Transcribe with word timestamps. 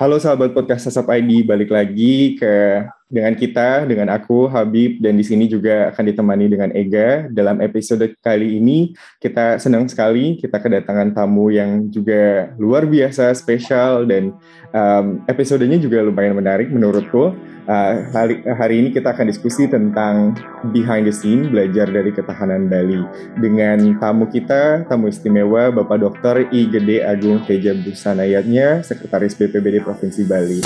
Halo 0.00 0.16
sahabat 0.16 0.56
podcast 0.56 0.88
Sasap 0.88 1.12
ID, 1.12 1.44
balik 1.44 1.68
lagi 1.68 2.32
ke 2.40 2.88
dengan 3.04 3.36
kita, 3.36 3.84
dengan 3.84 4.08
aku 4.08 4.48
Habib 4.48 4.96
dan 4.96 5.12
di 5.12 5.20
sini 5.20 5.44
juga 5.44 5.92
akan 5.92 6.04
ditemani 6.08 6.46
dengan 6.48 6.72
Ega. 6.72 7.28
Dalam 7.28 7.60
episode 7.60 8.08
kali 8.24 8.56
ini 8.56 8.96
kita 9.20 9.60
senang 9.60 9.84
sekali 9.92 10.40
kita 10.40 10.56
kedatangan 10.56 11.12
tamu 11.12 11.52
yang 11.52 11.92
juga 11.92 12.48
luar 12.56 12.88
biasa 12.88 13.28
spesial 13.36 14.08
dan 14.08 14.32
um, 14.72 15.20
episodenya 15.28 15.76
juga 15.76 16.00
lumayan 16.00 16.32
menarik 16.32 16.72
menurutku. 16.72 17.36
Uh, 17.70 18.02
hari, 18.10 18.42
hari 18.42 18.82
ini 18.82 18.90
kita 18.90 19.14
akan 19.14 19.30
diskusi 19.30 19.70
tentang 19.70 20.34
behind 20.74 21.06
the 21.06 21.14
scene 21.14 21.54
belajar 21.54 21.86
dari 21.86 22.10
ketahanan 22.10 22.66
Bali 22.66 22.98
dengan 23.38 23.94
tamu 24.02 24.26
kita, 24.26 24.90
tamu 24.90 25.06
istimewa 25.06 25.70
Bapak 25.70 26.02
Dr. 26.02 26.50
I 26.50 26.66
Gede 26.66 27.06
Agung 27.06 27.46
Teja 27.46 27.70
Busanayatnya, 27.78 28.82
Sekretaris 28.82 29.38
BPBD 29.38 29.86
Provinsi 29.86 30.26
Bali. 30.26 30.58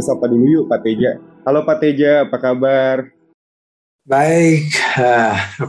Kita 0.00 0.16
sapa 0.16 0.32
dulu 0.32 0.48
yuk 0.48 0.64
Pak 0.64 0.80
Teja. 0.80 1.20
Halo 1.44 1.60
Pak 1.60 1.76
Teja, 1.76 2.24
apa 2.24 2.40
kabar? 2.40 3.12
Baik, 4.08 4.72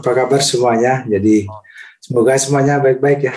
apa 0.00 0.10
kabar 0.16 0.40
semuanya? 0.40 1.04
Jadi 1.04 1.44
semoga 2.00 2.32
semuanya 2.40 2.80
baik-baik 2.80 3.28
ya. 3.28 3.36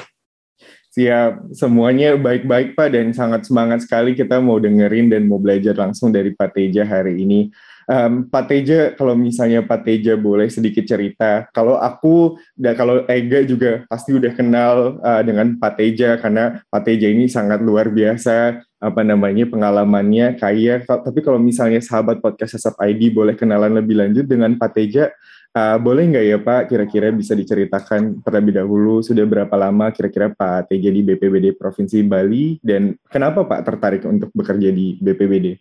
Siap, 0.96 1.52
semuanya 1.52 2.16
baik-baik 2.16 2.80
Pak 2.80 2.96
dan 2.96 3.12
sangat 3.12 3.44
semangat 3.44 3.84
sekali 3.84 4.16
kita 4.16 4.40
mau 4.40 4.56
dengerin 4.56 5.12
dan 5.12 5.28
mau 5.28 5.36
belajar 5.36 5.76
langsung 5.76 6.16
dari 6.16 6.32
Pak 6.32 6.56
Teja 6.56 6.88
hari 6.88 7.28
ini. 7.28 7.52
Um, 7.92 8.32
Pak 8.32 8.48
Teja, 8.48 8.96
kalau 8.96 9.20
misalnya 9.20 9.68
Pak 9.68 9.84
Teja 9.84 10.16
boleh 10.16 10.48
sedikit 10.48 10.88
cerita, 10.88 11.44
kalau 11.52 11.76
aku 11.76 12.40
dan 12.56 12.72
kalau 12.72 13.04
Ega 13.12 13.44
juga 13.44 13.84
pasti 13.92 14.16
udah 14.16 14.32
kenal 14.32 15.04
uh, 15.04 15.22
dengan 15.28 15.60
Pak 15.60 15.76
Teja 15.76 16.16
karena 16.24 16.64
Pak 16.72 16.88
Teja 16.88 17.12
ini 17.12 17.28
sangat 17.28 17.60
luar 17.60 17.92
biasa 17.92 18.64
apa 18.80 19.02
namanya 19.02 19.48
pengalamannya 19.48 20.36
kaya. 20.36 20.84
Tapi 20.84 21.20
kalau 21.24 21.40
misalnya 21.40 21.80
sahabat 21.80 22.20
podcast 22.20 22.60
Sasap 22.60 22.80
ID 22.84 23.16
boleh 23.16 23.34
kenalan 23.34 23.76
lebih 23.76 23.98
lanjut 23.98 24.26
dengan 24.28 24.56
Pak 24.60 24.72
Teja, 24.76 25.12
Uh, 25.56 25.80
boleh 25.80 26.04
nggak 26.12 26.26
ya 26.28 26.38
Pak, 26.44 26.62
kira-kira 26.68 27.16
bisa 27.16 27.32
diceritakan 27.32 28.20
terlebih 28.28 28.60
dahulu 28.60 29.00
sudah 29.00 29.24
berapa 29.24 29.56
lama 29.56 29.88
kira-kira 29.88 30.28
Pak 30.28 30.68
TJ 30.68 30.92
di 30.92 31.00
BPBD 31.00 31.56
Provinsi 31.56 32.04
Bali 32.04 32.60
dan 32.60 32.92
kenapa 33.08 33.48
Pak 33.48 33.64
tertarik 33.64 34.04
untuk 34.04 34.36
bekerja 34.36 34.68
di 34.68 35.00
BPBD? 35.00 35.56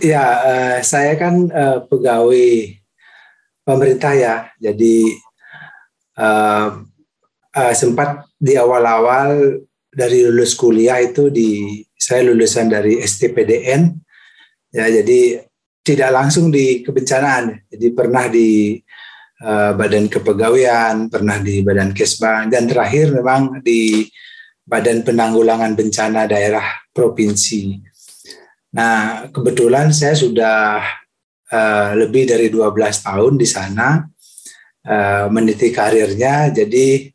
Ya, 0.00 0.24
uh, 0.40 0.78
saya 0.80 1.20
kan 1.20 1.52
uh, 1.52 1.84
pegawai 1.84 2.80
pemerintah 3.60 4.16
ya, 4.16 4.48
jadi 4.56 4.96
uh, 6.16 6.80
uh, 7.60 7.72
sempat 7.76 8.24
di 8.40 8.56
awal-awal 8.56 9.60
dari 9.94 10.26
lulus 10.26 10.58
kuliah 10.58 10.98
itu 11.00 11.30
di 11.30 11.80
saya 11.94 12.26
lulusan 12.26 12.68
dari 12.68 13.00
STPDN 13.00 13.94
ya 14.74 14.90
jadi 14.90 15.46
tidak 15.84 16.10
langsung 16.10 16.48
di 16.48 16.80
kebencanaan. 16.80 17.68
Jadi 17.68 17.92
pernah 17.92 18.24
di 18.26 18.80
uh, 19.44 19.76
Badan 19.76 20.08
Kepegawaian, 20.08 21.12
pernah 21.12 21.36
di 21.38 21.60
Badan 21.60 21.92
Kesbang, 21.92 22.48
dan 22.48 22.64
terakhir 22.64 23.12
memang 23.12 23.60
di 23.60 24.08
Badan 24.64 25.04
Penanggulangan 25.04 25.76
Bencana 25.76 26.24
Daerah 26.24 26.88
Provinsi. 26.88 27.76
Nah, 28.74 29.28
kebetulan 29.28 29.92
saya 29.92 30.16
sudah 30.16 30.80
uh, 31.52 31.90
lebih 32.00 32.32
dari 32.32 32.48
12 32.48 33.04
tahun 33.04 33.36
di 33.36 33.46
sana 33.46 34.00
uh, 34.88 35.28
meniti 35.28 35.68
karirnya. 35.68 36.48
Jadi 36.48 37.12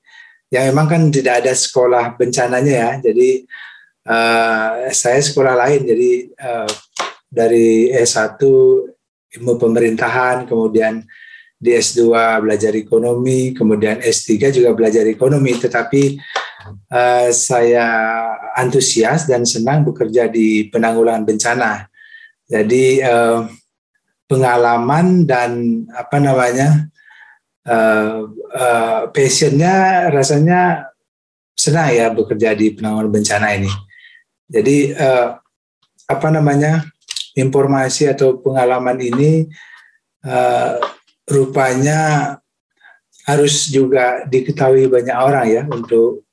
yang 0.50 0.74
memang 0.74 0.88
kan 0.90 1.02
tidak 1.14 1.46
ada 1.46 1.54
sekolah 1.54 2.18
bencananya 2.18 2.74
ya. 2.74 2.92
Jadi 3.06 3.46
uh, 4.10 4.90
saya 4.90 5.22
sekolah 5.22 5.54
lain. 5.54 5.86
Jadi 5.86 6.12
uh, 6.42 6.70
dari 7.30 7.94
S1 7.94 8.42
ilmu 9.38 9.54
pemerintahan, 9.62 10.50
kemudian 10.50 11.06
di 11.60 11.76
S2 11.78 12.10
belajar 12.42 12.74
ekonomi, 12.74 13.54
kemudian 13.54 14.02
S3 14.02 14.50
juga 14.50 14.74
belajar 14.74 15.06
ekonomi, 15.06 15.54
tetapi 15.54 16.18
uh, 16.90 17.30
saya 17.30 17.86
antusias 18.58 19.30
dan 19.30 19.46
senang 19.46 19.86
bekerja 19.86 20.26
di 20.26 20.66
penanggulangan 20.74 21.30
bencana. 21.30 21.86
Jadi 22.50 23.06
uh, 23.06 23.46
pengalaman 24.26 25.30
dan 25.30 25.84
apa 25.94 26.18
namanya 26.18 26.90
uh, 27.68 28.28
uh, 28.56 29.02
passionnya 29.12 30.08
rasanya 30.14 30.92
senang 31.58 31.92
ya 31.92 32.08
bekerja 32.14 32.56
di 32.56 32.72
penanggulangan 32.72 33.12
bencana 33.12 33.48
ini. 33.60 33.72
Jadi 34.48 34.96
uh, 34.96 35.36
apa 36.10 36.28
namanya 36.32 36.88
informasi 37.36 38.10
atau 38.10 38.40
pengalaman 38.40 38.98
ini 38.98 39.46
uh, 40.26 40.80
rupanya 41.30 42.36
harus 43.30 43.70
juga 43.70 44.26
diketahui 44.26 44.90
banyak 44.90 45.14
orang 45.14 45.46
ya 45.46 45.64
untuk 45.70 46.26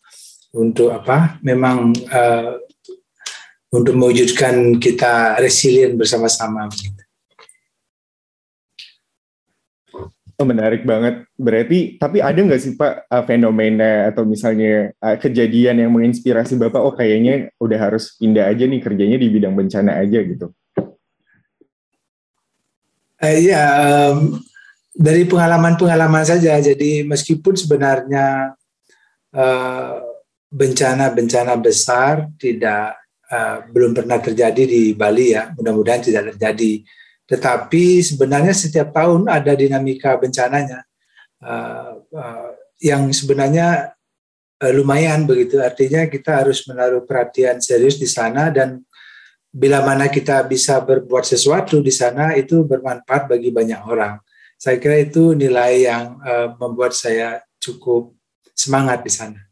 untuk 0.56 0.88
apa 0.88 1.36
memang 1.44 1.92
uh, 2.08 2.56
untuk 3.68 3.92
mewujudkan 3.92 4.80
kita 4.80 5.36
resilient 5.36 6.00
bersama-sama 6.00 6.64
begitu. 6.72 7.02
Oh, 10.36 10.44
menarik 10.44 10.84
banget. 10.84 11.24
Berarti, 11.40 11.96
tapi 11.96 12.20
ada 12.20 12.36
nggak 12.36 12.60
sih 12.60 12.76
Pak 12.76 13.08
uh, 13.08 13.24
fenomena 13.24 14.12
atau 14.12 14.28
misalnya 14.28 14.92
uh, 15.00 15.16
kejadian 15.16 15.80
yang 15.80 15.88
menginspirasi 15.96 16.60
Bapak, 16.60 16.76
oh 16.76 16.92
kayaknya 16.92 17.48
udah 17.56 17.78
harus 17.80 18.12
pindah 18.20 18.44
aja 18.44 18.68
nih 18.68 18.84
kerjanya 18.84 19.16
di 19.16 19.32
bidang 19.32 19.56
bencana 19.56 19.96
aja 19.96 20.20
gitu? 20.20 20.52
Uh, 23.16 23.40
um, 23.48 24.36
dari 24.92 25.24
pengalaman-pengalaman 25.24 26.28
saja. 26.28 26.60
Jadi 26.60 27.00
meskipun 27.08 27.56
sebenarnya 27.56 28.52
bencana-bencana 30.52 31.56
uh, 31.56 31.60
besar 31.64 32.28
tidak 32.36 32.92
uh, 33.32 33.64
belum 33.72 33.96
pernah 33.96 34.20
terjadi 34.20 34.68
di 34.68 34.92
Bali 34.92 35.32
ya, 35.32 35.48
mudah-mudahan 35.56 36.04
tidak 36.04 36.36
terjadi. 36.36 36.84
Tetapi 37.26 38.02
sebenarnya 38.02 38.54
setiap 38.54 38.94
tahun 38.94 39.26
ada 39.26 39.52
dinamika 39.58 40.14
bencananya 40.14 40.86
uh, 41.42 41.98
uh, 42.00 42.50
yang 42.78 43.10
sebenarnya 43.10 43.98
uh, 44.62 44.72
lumayan 44.72 45.26
begitu. 45.26 45.58
Artinya 45.58 46.06
kita 46.06 46.46
harus 46.46 46.62
menaruh 46.70 47.02
perhatian 47.02 47.58
serius 47.58 47.98
di 47.98 48.06
sana 48.06 48.50
dan 48.54 48.82
bila 49.50 49.82
mana 49.82 50.06
kita 50.06 50.44
bisa 50.46 50.78
berbuat 50.84 51.24
sesuatu 51.24 51.80
di 51.80 51.90
sana 51.90 52.36
itu 52.36 52.62
bermanfaat 52.62 53.26
bagi 53.26 53.50
banyak 53.50 53.80
orang. 53.88 54.20
Saya 54.56 54.76
kira 54.80 55.00
itu 55.00 55.32
nilai 55.34 55.88
yang 55.88 56.20
uh, 56.22 56.54
membuat 56.60 56.94
saya 56.96 57.42
cukup 57.58 58.14
semangat 58.54 59.02
di 59.04 59.12
sana. 59.12 59.45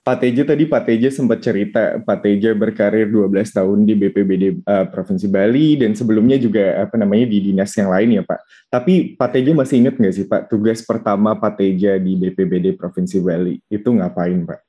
Pak 0.00 0.16
Teja 0.16 0.48
tadi 0.48 0.64
Pak 0.64 0.88
Teja 0.88 1.12
sempat 1.12 1.44
cerita 1.44 2.00
Pak 2.00 2.24
Teja 2.24 2.56
berkarir 2.56 3.04
12 3.12 3.52
tahun 3.52 3.84
di 3.84 3.92
BPBD 3.92 4.64
uh, 4.64 4.80
eh, 4.80 4.86
Provinsi 4.88 5.28
Bali 5.28 5.76
dan 5.76 5.92
sebelumnya 5.92 6.40
juga 6.40 6.88
apa 6.88 6.96
namanya 6.96 7.28
di 7.28 7.52
dinas 7.52 7.68
yang 7.76 7.92
lain 7.92 8.16
ya 8.16 8.22
Pak. 8.24 8.40
Tapi 8.72 9.12
Pak 9.20 9.28
Teja 9.36 9.52
masih 9.52 9.84
ingat 9.84 10.00
nggak 10.00 10.14
sih 10.16 10.24
Pak 10.24 10.48
tugas 10.48 10.80
pertama 10.88 11.36
Pak 11.36 11.60
Teja 11.60 12.00
di 12.00 12.16
BPBD 12.16 12.80
Provinsi 12.80 13.20
Bali 13.20 13.60
itu 13.68 13.88
ngapain 13.92 14.40
Pak? 14.48 14.60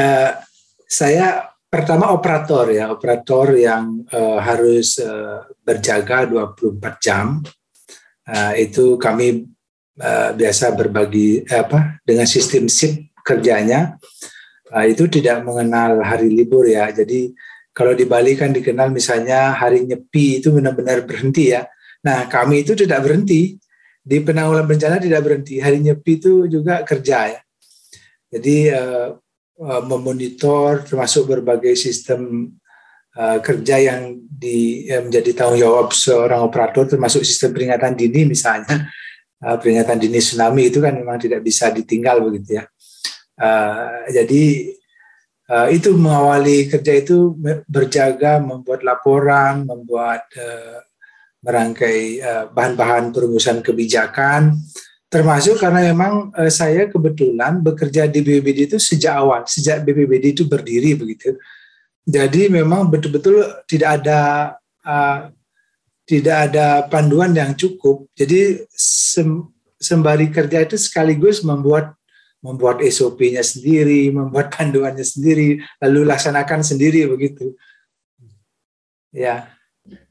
Uh, 0.00 0.32
saya 0.88 1.52
pertama 1.68 2.08
operator 2.16 2.72
ya, 2.72 2.88
operator 2.88 3.52
yang 3.52 4.00
uh, 4.08 4.40
harus 4.40 4.96
uh, 4.96 5.44
berjaga 5.60 6.24
24 6.24 7.04
jam. 7.04 7.44
Uh, 8.24 8.52
itu 8.56 8.96
kami 8.96 9.44
uh, 10.00 10.32
biasa 10.32 10.72
berbagi 10.72 11.44
apa 11.52 12.00
dengan 12.04 12.24
sistem 12.24 12.64
sip 12.64 13.08
kerjanya. 13.28 14.00
Uh, 14.72 14.88
itu 14.88 15.04
tidak 15.12 15.44
mengenal 15.44 16.00
hari 16.00 16.32
libur 16.32 16.64
ya. 16.64 16.88
Jadi 16.88 17.36
kalau 17.76 17.92
di 17.92 18.08
Bali 18.08 18.32
kan 18.40 18.56
dikenal 18.56 18.88
misalnya 18.88 19.52
hari 19.52 19.84
nyepi 19.84 20.40
itu 20.40 20.48
benar-benar 20.48 21.04
berhenti 21.04 21.52
ya. 21.52 21.68
Nah, 22.00 22.24
kami 22.32 22.64
itu 22.64 22.72
tidak 22.72 23.04
berhenti. 23.04 23.60
Di 24.00 24.24
penanggulangan 24.24 24.64
bencana 24.64 24.96
tidak 24.96 25.20
berhenti. 25.20 25.60
Hari 25.60 25.84
nyepi 25.84 26.12
itu 26.16 26.48
juga 26.48 26.80
kerja 26.88 27.36
ya. 27.36 27.40
Jadi 28.32 28.56
Uh, 29.58 29.82
memonitor 29.90 30.86
termasuk 30.86 31.34
berbagai 31.34 31.74
sistem 31.74 32.46
uh, 33.18 33.42
kerja 33.42 33.74
yang 33.74 34.22
di 34.22 34.86
yang 34.86 35.10
menjadi 35.10 35.34
tanggung 35.34 35.58
jawab 35.58 35.90
seorang 35.90 36.46
operator 36.46 36.86
termasuk 36.86 37.26
sistem 37.26 37.50
peringatan 37.50 37.98
dini 37.98 38.22
misalnya 38.22 38.86
uh, 39.42 39.58
peringatan 39.58 39.98
dini 39.98 40.22
tsunami 40.22 40.70
itu 40.70 40.78
kan 40.78 40.94
memang 40.94 41.18
tidak 41.18 41.42
bisa 41.42 41.74
ditinggal 41.74 42.22
begitu 42.22 42.62
ya 42.62 42.70
uh, 43.38 44.04
jadi 44.10 44.44
uh, 45.48 45.68
itu 45.70 45.94
mengawali 45.94 46.68
kerja 46.68 46.92
itu 46.98 47.34
berjaga 47.66 48.42
membuat 48.42 48.84
laporan, 48.84 49.64
membuat 49.64 50.26
uh, 50.36 50.82
merangkai 51.38 52.18
bahan-bahan 52.50 53.14
perumusan 53.14 53.62
kebijakan, 53.62 54.58
termasuk 55.08 55.56
karena 55.56 55.88
memang 55.94 56.34
uh, 56.36 56.52
saya 56.52 56.90
kebetulan 56.92 57.64
bekerja 57.64 58.04
di 58.06 58.20
BPBD 58.20 58.74
itu 58.74 58.78
sejak 58.78 59.16
awal, 59.16 59.46
sejak 59.48 59.82
BPBD 59.82 60.36
itu 60.36 60.44
berdiri 60.44 60.94
begitu. 60.94 61.38
Jadi 62.08 62.48
memang 62.48 62.88
betul-betul 62.88 63.44
tidak 63.68 64.00
ada 64.00 64.20
uh, 64.84 65.28
tidak 66.08 66.36
ada 66.48 66.88
panduan 66.88 67.36
yang 67.36 67.52
cukup. 67.52 68.08
Jadi 68.16 68.64
sem 68.72 69.44
sembari 69.76 70.32
kerja 70.32 70.64
itu 70.64 70.76
sekaligus 70.80 71.44
membuat 71.44 71.97
membuat 72.48 72.80
SOP-nya 72.80 73.44
sendiri, 73.44 74.08
membuat 74.08 74.48
panduannya 74.48 75.04
sendiri, 75.04 75.60
lalu 75.84 76.08
laksanakan 76.08 76.64
sendiri 76.64 77.04
begitu. 77.04 77.52
Ya. 79.12 79.52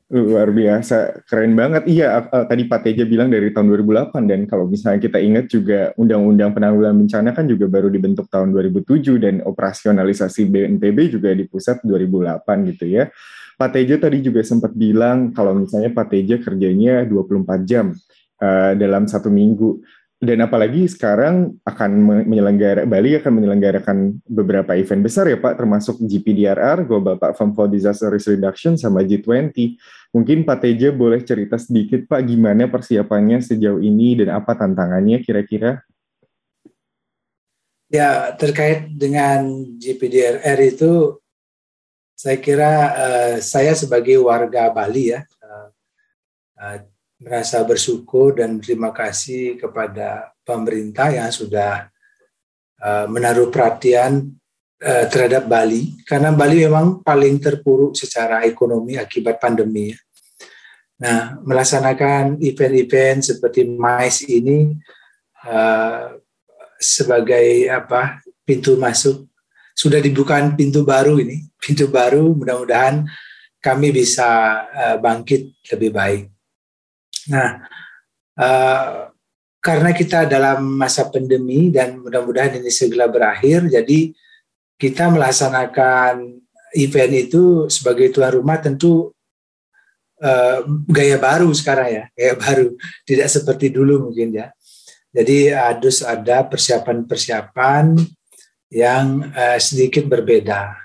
Luar 0.08 0.56
biasa, 0.56 1.28
keren 1.28 1.52
banget. 1.52 1.84
Iya, 1.84 2.32
uh, 2.32 2.48
tadi 2.48 2.64
Pak 2.64 2.80
Teja 2.80 3.04
bilang 3.04 3.28
dari 3.28 3.52
tahun 3.52 3.68
2008 3.76 4.24
dan 4.24 4.48
kalau 4.48 4.64
misalnya 4.64 5.04
kita 5.04 5.20
ingat 5.20 5.52
juga 5.52 5.92
Undang-Undang 6.00 6.56
Penanggulangan 6.56 6.96
Bencana 7.04 7.30
kan 7.36 7.44
juga 7.44 7.68
baru 7.68 7.92
dibentuk 7.92 8.32
tahun 8.32 8.56
2007 8.56 9.20
dan 9.20 9.44
operasionalisasi 9.44 10.48
BNPB 10.48 11.12
juga 11.12 11.36
di 11.36 11.44
pusat 11.44 11.84
2008 11.84 12.40
gitu 12.72 12.88
ya. 12.88 13.12
Pak 13.60 13.70
Teja 13.76 14.00
tadi 14.00 14.24
juga 14.24 14.46
sempat 14.48 14.72
bilang 14.72 15.36
kalau 15.36 15.52
misalnya 15.58 15.92
Pak 15.92 16.08
Teja 16.08 16.40
kerjanya 16.40 17.04
24 17.04 17.68
jam 17.68 17.92
uh, 18.40 18.72
dalam 18.80 19.12
satu 19.12 19.28
minggu 19.28 19.84
dan 20.18 20.42
apalagi 20.42 20.90
sekarang 20.90 21.62
akan 21.62 22.26
menyelenggara 22.26 22.90
Bali 22.90 23.14
akan 23.22 23.38
menyelenggarakan 23.38 24.18
beberapa 24.26 24.74
event 24.74 25.06
besar 25.06 25.30
ya 25.30 25.38
Pak. 25.38 25.62
Termasuk 25.62 26.02
GPDRR 26.02 26.90
Global 26.90 27.22
Platform 27.22 27.54
for 27.54 27.70
Disaster 27.70 28.10
Risk 28.10 28.34
Reduction 28.34 28.82
sama 28.82 29.06
G20 29.06 29.54
mungkin 30.10 30.42
Pak 30.42 30.58
Teja 30.66 30.90
boleh 30.90 31.22
cerita 31.22 31.62
sedikit 31.62 32.10
Pak 32.10 32.26
gimana 32.26 32.66
persiapannya 32.66 33.46
sejauh 33.46 33.78
ini 33.78 34.26
dan 34.26 34.42
apa 34.42 34.58
tantangannya 34.58 35.22
kira-kira? 35.22 35.86
Ya 37.94 38.34
terkait 38.34 38.90
dengan 38.98 39.46
GPDRR 39.78 40.60
itu 40.66 41.22
saya 42.18 42.42
kira 42.42 42.74
uh, 42.98 43.36
saya 43.38 43.78
sebagai 43.78 44.18
warga 44.18 44.74
Bali 44.74 45.14
ya 45.14 45.22
uh, 45.46 45.70
uh, 46.58 46.78
merasa 47.18 47.66
bersyukur 47.66 48.38
dan 48.38 48.62
berterima 48.62 48.94
kasih 48.94 49.58
kepada 49.58 50.32
pemerintah 50.46 51.10
yang 51.10 51.34
sudah 51.34 51.90
uh, 52.82 53.06
menaruh 53.10 53.50
perhatian 53.50 54.38
uh, 54.82 55.06
terhadap 55.10 55.50
Bali 55.50 55.98
karena 56.06 56.30
Bali 56.30 56.66
memang 56.66 57.02
paling 57.02 57.42
terpuruk 57.42 57.98
secara 57.98 58.46
ekonomi 58.46 58.96
akibat 59.02 59.42
pandemi. 59.42 59.94
Ya. 59.94 59.98
Nah, 60.98 61.38
melaksanakan 61.46 62.42
event-event 62.42 63.22
seperti 63.22 63.70
MICE 63.70 64.22
ini 64.34 64.74
uh, 65.46 66.18
sebagai 66.82 67.70
apa 67.70 68.22
pintu 68.42 68.78
masuk 68.82 69.30
sudah 69.78 70.02
dibuka 70.02 70.42
pintu 70.58 70.82
baru 70.82 71.22
ini, 71.22 71.46
pintu 71.64 71.90
baru 71.90 72.34
mudah-mudahan 72.34 73.06
kami 73.62 73.90
bisa 73.94 74.62
uh, 74.70 74.98
bangkit 75.02 75.54
lebih 75.74 75.94
baik. 75.94 76.37
Nah, 77.28 77.68
uh, 78.40 79.12
karena 79.60 79.92
kita 79.92 80.24
dalam 80.24 80.80
masa 80.80 81.08
pandemi 81.12 81.68
dan 81.68 82.00
mudah-mudahan 82.00 82.60
ini 82.60 82.72
segera 82.72 83.12
berakhir, 83.12 83.68
jadi 83.68 84.16
kita 84.78 85.12
melaksanakan 85.12 86.40
event 86.78 87.14
itu 87.18 87.44
sebagai 87.68 88.14
tuan 88.14 88.32
rumah 88.32 88.62
tentu 88.62 89.12
uh, 90.22 90.60
gaya 90.88 91.18
baru 91.18 91.50
sekarang 91.52 91.90
ya, 91.90 92.04
gaya 92.14 92.34
baru, 92.38 92.68
tidak 93.04 93.28
seperti 93.28 93.74
dulu 93.74 94.08
mungkin 94.10 94.32
ya. 94.36 94.48
Jadi 95.12 95.50
harus 95.50 96.06
ada 96.06 96.46
persiapan-persiapan 96.46 97.98
yang 98.70 99.34
uh, 99.34 99.58
sedikit 99.58 100.06
berbeda. 100.06 100.78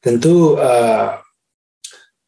Tentu 0.00 0.56
uh, 0.56 1.20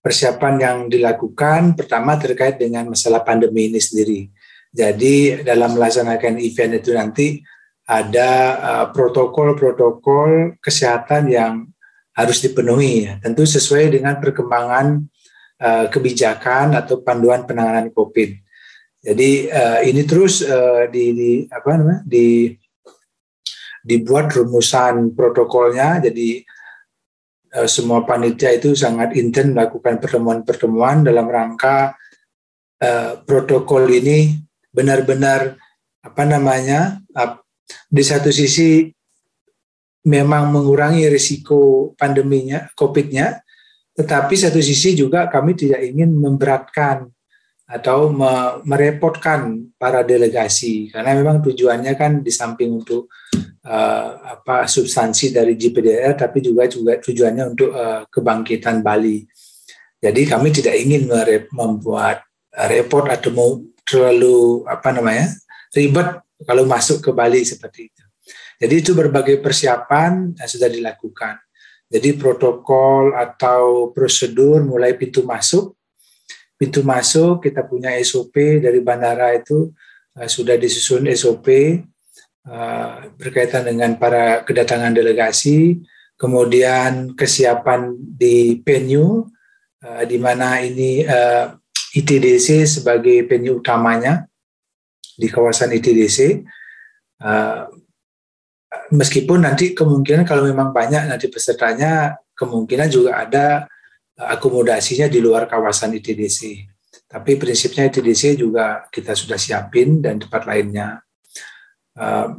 persiapan 0.08 0.54
yang 0.56 0.78
dilakukan 0.88 1.76
pertama 1.76 2.16
terkait 2.16 2.56
dengan 2.56 2.88
masalah 2.88 3.20
pandemi 3.20 3.68
ini 3.68 3.76
sendiri. 3.76 4.32
Jadi 4.72 5.44
dalam 5.44 5.76
melaksanakan 5.76 6.40
event 6.40 6.80
itu 6.80 6.96
nanti 6.96 7.44
ada 7.84 8.30
uh, 8.56 8.86
protokol-protokol 8.88 10.30
uh, 10.32 10.52
kesehatan 10.64 11.28
yang 11.28 11.68
harus 12.16 12.40
dipenuhi, 12.40 13.04
ya. 13.04 13.20
tentu 13.20 13.44
sesuai 13.44 14.00
dengan 14.00 14.16
perkembangan 14.16 15.04
uh, 15.60 15.86
kebijakan 15.92 16.72
atau 16.72 17.04
panduan 17.04 17.44
penanganan 17.44 17.92
COVID. 17.92 18.32
Jadi 19.04 19.52
uh, 19.52 19.84
ini 19.84 20.08
terus 20.08 20.40
uh, 20.40 20.88
di, 20.88 21.04
di 21.12 21.30
apa 21.52 21.76
namanya 21.76 22.00
di 22.08 22.56
dibuat 23.84 24.32
rumusan 24.32 25.12
protokolnya. 25.12 26.00
Jadi 26.00 26.48
Eh, 26.57 26.57
semua 27.68 28.04
panitia 28.04 28.52
itu 28.52 28.76
sangat 28.76 29.16
intens 29.16 29.56
melakukan 29.56 29.96
pertemuan-pertemuan 29.98 31.00
dalam 31.04 31.26
rangka 31.26 31.96
uh, 32.82 33.12
protokol 33.24 33.88
ini 33.88 34.36
benar-benar 34.68 35.56
apa 36.04 36.22
namanya 36.28 37.00
uh, 37.16 37.40
di 37.88 38.04
satu 38.04 38.28
sisi 38.28 38.88
memang 40.08 40.48
mengurangi 40.48 41.04
risiko 41.10 41.92
pandeminya 41.98 42.70
COVID-nya, 42.72 43.44
tetapi 43.92 44.34
satu 44.38 44.60
sisi 44.62 44.96
juga 44.96 45.28
kami 45.28 45.52
tidak 45.52 45.84
ingin 45.84 46.16
memberatkan 46.16 47.12
atau 47.68 48.08
merepotkan 48.64 49.68
para 49.76 50.00
delegasi 50.00 50.88
karena 50.88 51.12
memang 51.12 51.44
tujuannya 51.44 51.92
kan 52.00 52.24
di 52.24 52.32
samping 52.32 52.80
untuk 52.80 53.12
uh, 53.68 54.40
apa 54.40 54.64
substansi 54.64 55.36
dari 55.36 55.52
GPDR 55.52 56.16
tapi 56.16 56.40
juga 56.40 56.64
juga 56.64 56.96
tujuannya 56.96 57.44
untuk 57.44 57.68
uh, 57.76 58.08
kebangkitan 58.08 58.80
Bali. 58.80 59.28
Jadi 60.00 60.24
kami 60.24 60.48
tidak 60.48 60.80
ingin 60.80 61.10
membuat 61.52 62.24
repot 62.70 63.04
atau 63.04 63.30
mau 63.34 63.50
terlalu 63.84 64.64
apa 64.64 64.94
namanya 64.94 65.28
ribet 65.74 66.24
kalau 66.48 66.64
masuk 66.64 67.04
ke 67.04 67.10
Bali 67.12 67.44
seperti 67.44 67.90
itu. 67.92 68.04
Jadi 68.58 68.74
itu 68.74 68.90
berbagai 68.94 69.38
persiapan 69.38 70.34
yang 70.34 70.48
sudah 70.48 70.70
dilakukan. 70.70 71.38
Jadi 71.88 72.20
protokol 72.20 73.16
atau 73.16 73.90
prosedur 73.96 74.60
mulai 74.66 74.92
pintu 74.98 75.24
masuk 75.24 75.77
pintu 76.58 76.82
masuk 76.82 77.46
kita 77.46 77.62
punya 77.62 77.94
SOP 78.02 78.58
dari 78.58 78.82
bandara 78.82 79.32
itu 79.38 79.70
uh, 80.18 80.28
sudah 80.28 80.58
disusun 80.58 81.06
SOP 81.14 81.46
uh, 82.50 83.06
berkaitan 83.14 83.70
dengan 83.70 83.94
para 83.94 84.42
kedatangan 84.42 84.90
delegasi, 84.90 85.78
kemudian 86.18 87.14
kesiapan 87.14 87.94
di 87.94 88.58
venue 88.66 89.30
uh, 89.86 90.02
di 90.02 90.18
mana 90.18 90.58
ini 90.58 91.06
uh, 91.06 91.54
ITDC 91.94 92.66
sebagai 92.66 93.24
venue 93.30 93.62
utamanya 93.62 94.26
di 95.14 95.30
kawasan 95.30 95.72
ITDC. 95.78 96.42
Uh, 97.22 97.70
meskipun 98.92 99.42
nanti 99.46 99.72
kemungkinan 99.72 100.28
kalau 100.28 100.44
memang 100.44 100.74
banyak 100.74 101.08
nanti 101.08 101.30
pesertanya 101.32 102.20
kemungkinan 102.36 102.88
juga 102.92 103.24
ada 103.24 103.46
akomodasinya 104.18 105.06
di 105.06 105.22
luar 105.22 105.46
kawasan 105.46 105.94
ITDC. 105.94 106.66
Tapi 107.08 107.38
prinsipnya 107.38 107.88
ITDC 107.88 108.36
juga 108.36 108.84
kita 108.90 109.14
sudah 109.14 109.38
siapin 109.38 110.02
dan 110.02 110.18
tempat 110.18 110.44
lainnya. 110.44 111.00
Uh, 111.94 112.36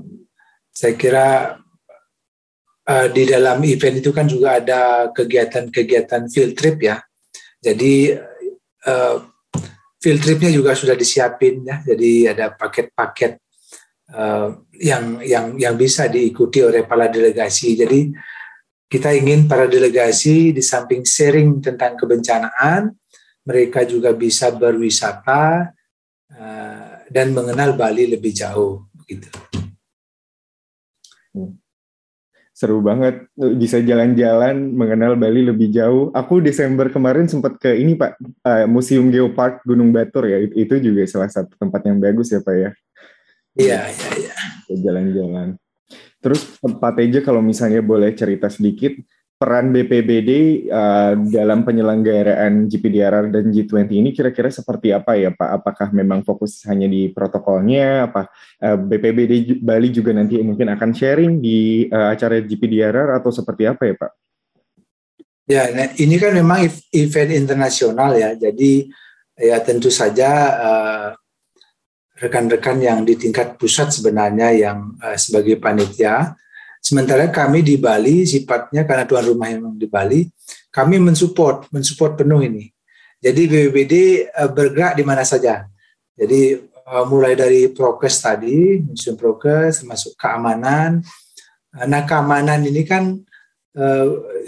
saya 0.70 0.94
kira 0.94 1.58
uh, 2.86 3.08
di 3.10 3.24
dalam 3.26 3.64
event 3.66 3.98
itu 3.98 4.12
kan 4.12 4.28
juga 4.28 4.60
ada 4.60 5.10
kegiatan-kegiatan 5.16 6.28
field 6.30 6.54
trip 6.54 6.78
ya. 6.84 7.02
Jadi 7.64 8.14
uh, 8.86 9.16
field 9.98 10.22
tripnya 10.22 10.52
juga 10.52 10.76
sudah 10.76 10.94
disiapin 10.94 11.64
ya. 11.64 11.80
Jadi 11.82 12.28
ada 12.28 12.52
paket-paket 12.54 13.40
yang 14.82 15.22
yang 15.22 15.54
yang 15.54 15.78
bisa 15.78 16.10
diikuti 16.10 16.66
oleh 16.66 16.82
para 16.82 17.06
delegasi. 17.14 17.78
Jadi 17.78 18.10
kita 18.90 19.14
ingin 19.14 19.46
para 19.46 19.70
delegasi 19.70 20.50
di 20.50 20.66
samping 20.66 21.06
sharing 21.06 21.62
tentang 21.62 21.94
kebencanaan, 21.94 22.90
mereka 23.46 23.86
juga 23.86 24.18
bisa 24.18 24.50
berwisata 24.50 25.70
uh, 26.34 26.94
dan 27.06 27.30
mengenal 27.30 27.78
Bali 27.78 28.10
lebih 28.10 28.34
jauh. 28.34 28.90
Begitu. 28.98 29.30
Seru 32.60 32.84
banget, 32.84 33.24
bisa 33.56 33.80
jalan-jalan 33.80 34.76
mengenal 34.76 35.16
Bali 35.16 35.48
lebih 35.48 35.72
jauh. 35.72 36.12
Aku 36.12 36.44
Desember 36.44 36.92
kemarin 36.92 37.24
sempat 37.24 37.56
ke 37.56 37.72
ini 37.78 37.96
Pak, 37.96 38.20
uh, 38.20 38.68
Museum 38.68 39.08
Geopark 39.08 39.64
Gunung 39.64 39.96
Batur 39.96 40.28
ya. 40.28 40.44
Itu 40.44 40.76
juga 40.82 41.08
salah 41.08 41.32
satu 41.32 41.56
tempat 41.56 41.88
yang 41.88 42.02
bagus 42.04 42.34
ya 42.36 42.44
Pak 42.44 42.56
ya. 42.58 42.72
Iya, 43.56 43.80
iya, 43.88 44.10
iya. 44.28 44.34
Jalan-jalan. 44.76 45.56
Terus 46.20 46.60
Pak 46.60 46.94
Teja 47.00 47.20
kalau 47.24 47.40
misalnya 47.40 47.80
boleh 47.80 48.12
cerita 48.14 48.52
sedikit 48.52 48.94
peran 49.40 49.72
BPBD 49.72 50.32
uh, 50.68 51.16
dalam 51.32 51.64
penyelenggaraan 51.64 52.68
GPDRR 52.68 53.32
dan 53.32 53.48
G20 53.56 53.88
ini 53.88 54.12
kira-kira 54.12 54.52
seperti 54.52 54.92
apa 54.92 55.16
ya 55.16 55.32
Pak? 55.32 55.64
Apakah 55.64 55.88
memang 55.96 56.28
fokus 56.28 56.68
hanya 56.68 56.92
di 56.92 57.08
protokolnya? 57.08 58.12
Apa 58.12 58.28
uh, 58.60 58.76
BPBD 58.76 59.64
Bali 59.64 59.96
juga 59.96 60.12
nanti 60.12 60.36
mungkin 60.44 60.68
akan 60.76 60.92
sharing 60.92 61.40
di 61.40 61.88
uh, 61.88 62.12
acara 62.12 62.44
GPDRR 62.44 63.16
atau 63.16 63.32
seperti 63.32 63.64
apa 63.64 63.88
ya 63.88 63.96
Pak? 63.96 64.12
Ya, 65.50 65.64
nah, 65.72 65.88
ini 65.98 66.20
kan 66.20 66.36
memang 66.36 66.68
event 66.94 67.32
internasional 67.32 68.14
ya. 68.20 68.36
Jadi 68.36 68.92
ya 69.40 69.64
tentu 69.64 69.88
saja 69.88 70.30
rekan-rekan 72.20 72.78
uh, 72.80 72.86
yang 72.92 73.00
di 73.08 73.16
tingkat 73.16 73.56
pusat 73.56 73.96
sebenarnya 73.96 74.52
yang 74.52 74.94
uh, 75.00 75.16
sebagai 75.16 75.56
panitia 75.58 76.36
Sementara 76.80 77.28
kami 77.28 77.60
di 77.60 77.76
Bali 77.76 78.24
sifatnya 78.24 78.88
karena 78.88 79.04
tuan 79.04 79.28
rumah 79.28 79.52
yang 79.52 79.76
di 79.76 79.84
Bali, 79.84 80.32
kami 80.72 80.96
mensupport, 80.96 81.68
mensupport 81.76 82.24
penuh 82.24 82.40
ini. 82.40 82.72
Jadi 83.20 83.52
BPBD 83.52 83.94
eh, 84.32 84.50
bergerak 84.50 84.96
di 84.96 85.04
mana 85.04 85.28
saja. 85.28 85.68
Jadi 86.16 86.56
eh, 86.56 87.06
mulai 87.12 87.36
dari 87.36 87.68
prokes 87.68 88.24
tadi, 88.24 88.80
museum 88.80 89.20
prokes, 89.20 89.84
termasuk 89.84 90.16
keamanan. 90.16 91.04
Nah 91.70 92.02
keamanan 92.02 92.66
ini 92.66 92.82
kan 92.82 93.22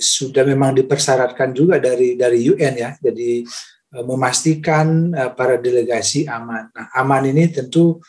sudah 0.02 0.44
memang 0.44 0.76
dipersyaratkan 0.76 1.54
juga 1.54 1.78
dari 1.78 2.18
dari 2.18 2.42
UN 2.50 2.74
ya. 2.74 2.92
Jadi 2.98 3.46
memastikan 3.92 5.12
para 5.36 5.60
delegasi 5.60 6.24
aman. 6.24 6.72
Nah, 6.72 6.88
aman 6.96 7.28
ini 7.28 7.52
tentu 7.52 8.00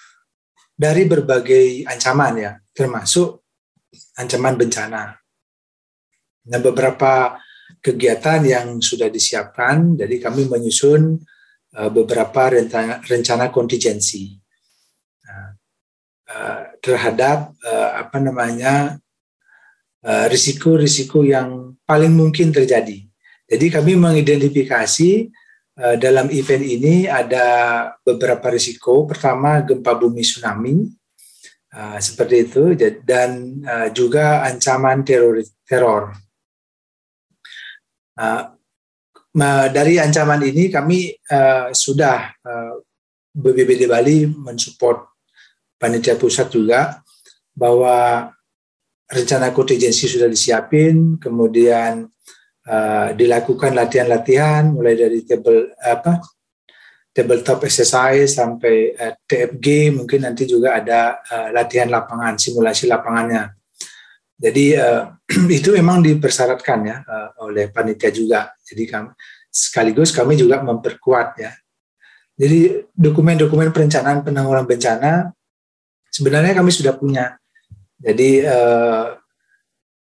dari 0.79 1.03
berbagai 1.11 1.83
ancaman 1.91 2.35
ya, 2.39 2.53
termasuk 2.71 3.43
ancaman 4.15 4.55
bencana. 4.55 5.19
Nah, 6.47 6.61
beberapa 6.63 7.35
kegiatan 7.83 8.47
yang 8.47 8.67
sudah 8.79 9.11
disiapkan, 9.11 9.99
jadi 9.99 10.23
kami 10.23 10.47
menyusun 10.47 11.19
uh, 11.75 11.91
beberapa 11.91 12.55
rencana, 12.55 13.03
rencana 13.03 13.51
kontingensi 13.51 14.39
uh, 16.31 16.63
terhadap 16.79 17.59
apa 17.95 18.19
namanya 18.19 18.99
risiko-risiko 20.03 21.23
yang 21.23 21.79
paling 21.87 22.11
mungkin 22.11 22.51
terjadi. 22.51 23.07
Jadi 23.47 23.67
kami 23.71 23.95
mengidentifikasi 23.95 25.31
dalam 25.73 26.29
event 26.29 26.65
ini 26.65 27.09
ada 27.09 27.47
beberapa 28.05 28.53
risiko. 28.53 29.09
Pertama 29.09 29.65
gempa 29.65 29.97
bumi 29.97 30.21
tsunami, 30.21 30.93
Uh, 31.73 31.97
seperti 31.97 32.45
itu 32.45 32.77
dan 33.01 33.65
uh, 33.65 33.89
juga 33.97 34.45
ancaman 34.45 35.01
teror 35.09 35.41
teror. 35.65 36.13
Uh, 38.13 38.53
dari 39.73 39.97
ancaman 39.97 40.45
ini 40.45 40.69
kami 40.69 41.17
uh, 41.33 41.73
sudah 41.73 42.29
uh, 42.45 42.77
BBBD 43.33 43.89
Bali 43.89 44.29
mensupport 44.29 45.17
panitia 45.81 46.21
pusat 46.21 46.53
juga 46.53 47.01
bahwa 47.57 48.29
rencana 49.09 49.49
kontingensi 49.57 50.13
sudah 50.13 50.29
disiapin, 50.29 51.17
kemudian 51.17 52.05
uh, 52.69 53.09
dilakukan 53.17 53.75
latihan-latihan 53.75 54.71
mulai 54.71 54.95
dari 54.95 55.23
table 55.27 55.75
apa 55.83 56.23
tabletop 57.13 57.69
exercise 57.69 58.41
sampai 58.41 58.97
uh, 58.97 59.13
eh, 59.13 59.15
TFG 59.29 59.93
mungkin 59.93 60.25
nanti 60.25 60.49
juga 60.49 60.81
ada 60.81 61.21
uh, 61.21 61.49
latihan 61.53 61.93
lapangan 61.93 62.41
simulasi 62.41 62.89
lapangannya. 62.89 63.53
Jadi 64.43 64.75
uh, 64.75 65.13
itu 65.61 65.77
memang 65.77 66.01
dipersyaratkan 66.01 66.79
ya 66.89 66.97
uh, 67.05 67.47
oleh 67.47 67.69
panitia 67.69 68.11
juga. 68.11 68.57
Jadi 68.65 68.89
kami 68.89 69.13
sekaligus 69.53 70.11
kami 70.17 70.41
juga 70.41 70.65
memperkuat 70.65 71.29
ya. 71.37 71.53
Jadi 72.33 72.89
dokumen-dokumen 72.97 73.71
perencanaan 73.71 74.25
penanggulangan 74.25 74.67
bencana 74.67 75.13
sebenarnya 76.09 76.57
kami 76.57 76.73
sudah 76.73 76.97
punya. 76.97 77.37
Jadi 78.01 78.43
uh, 78.43 79.22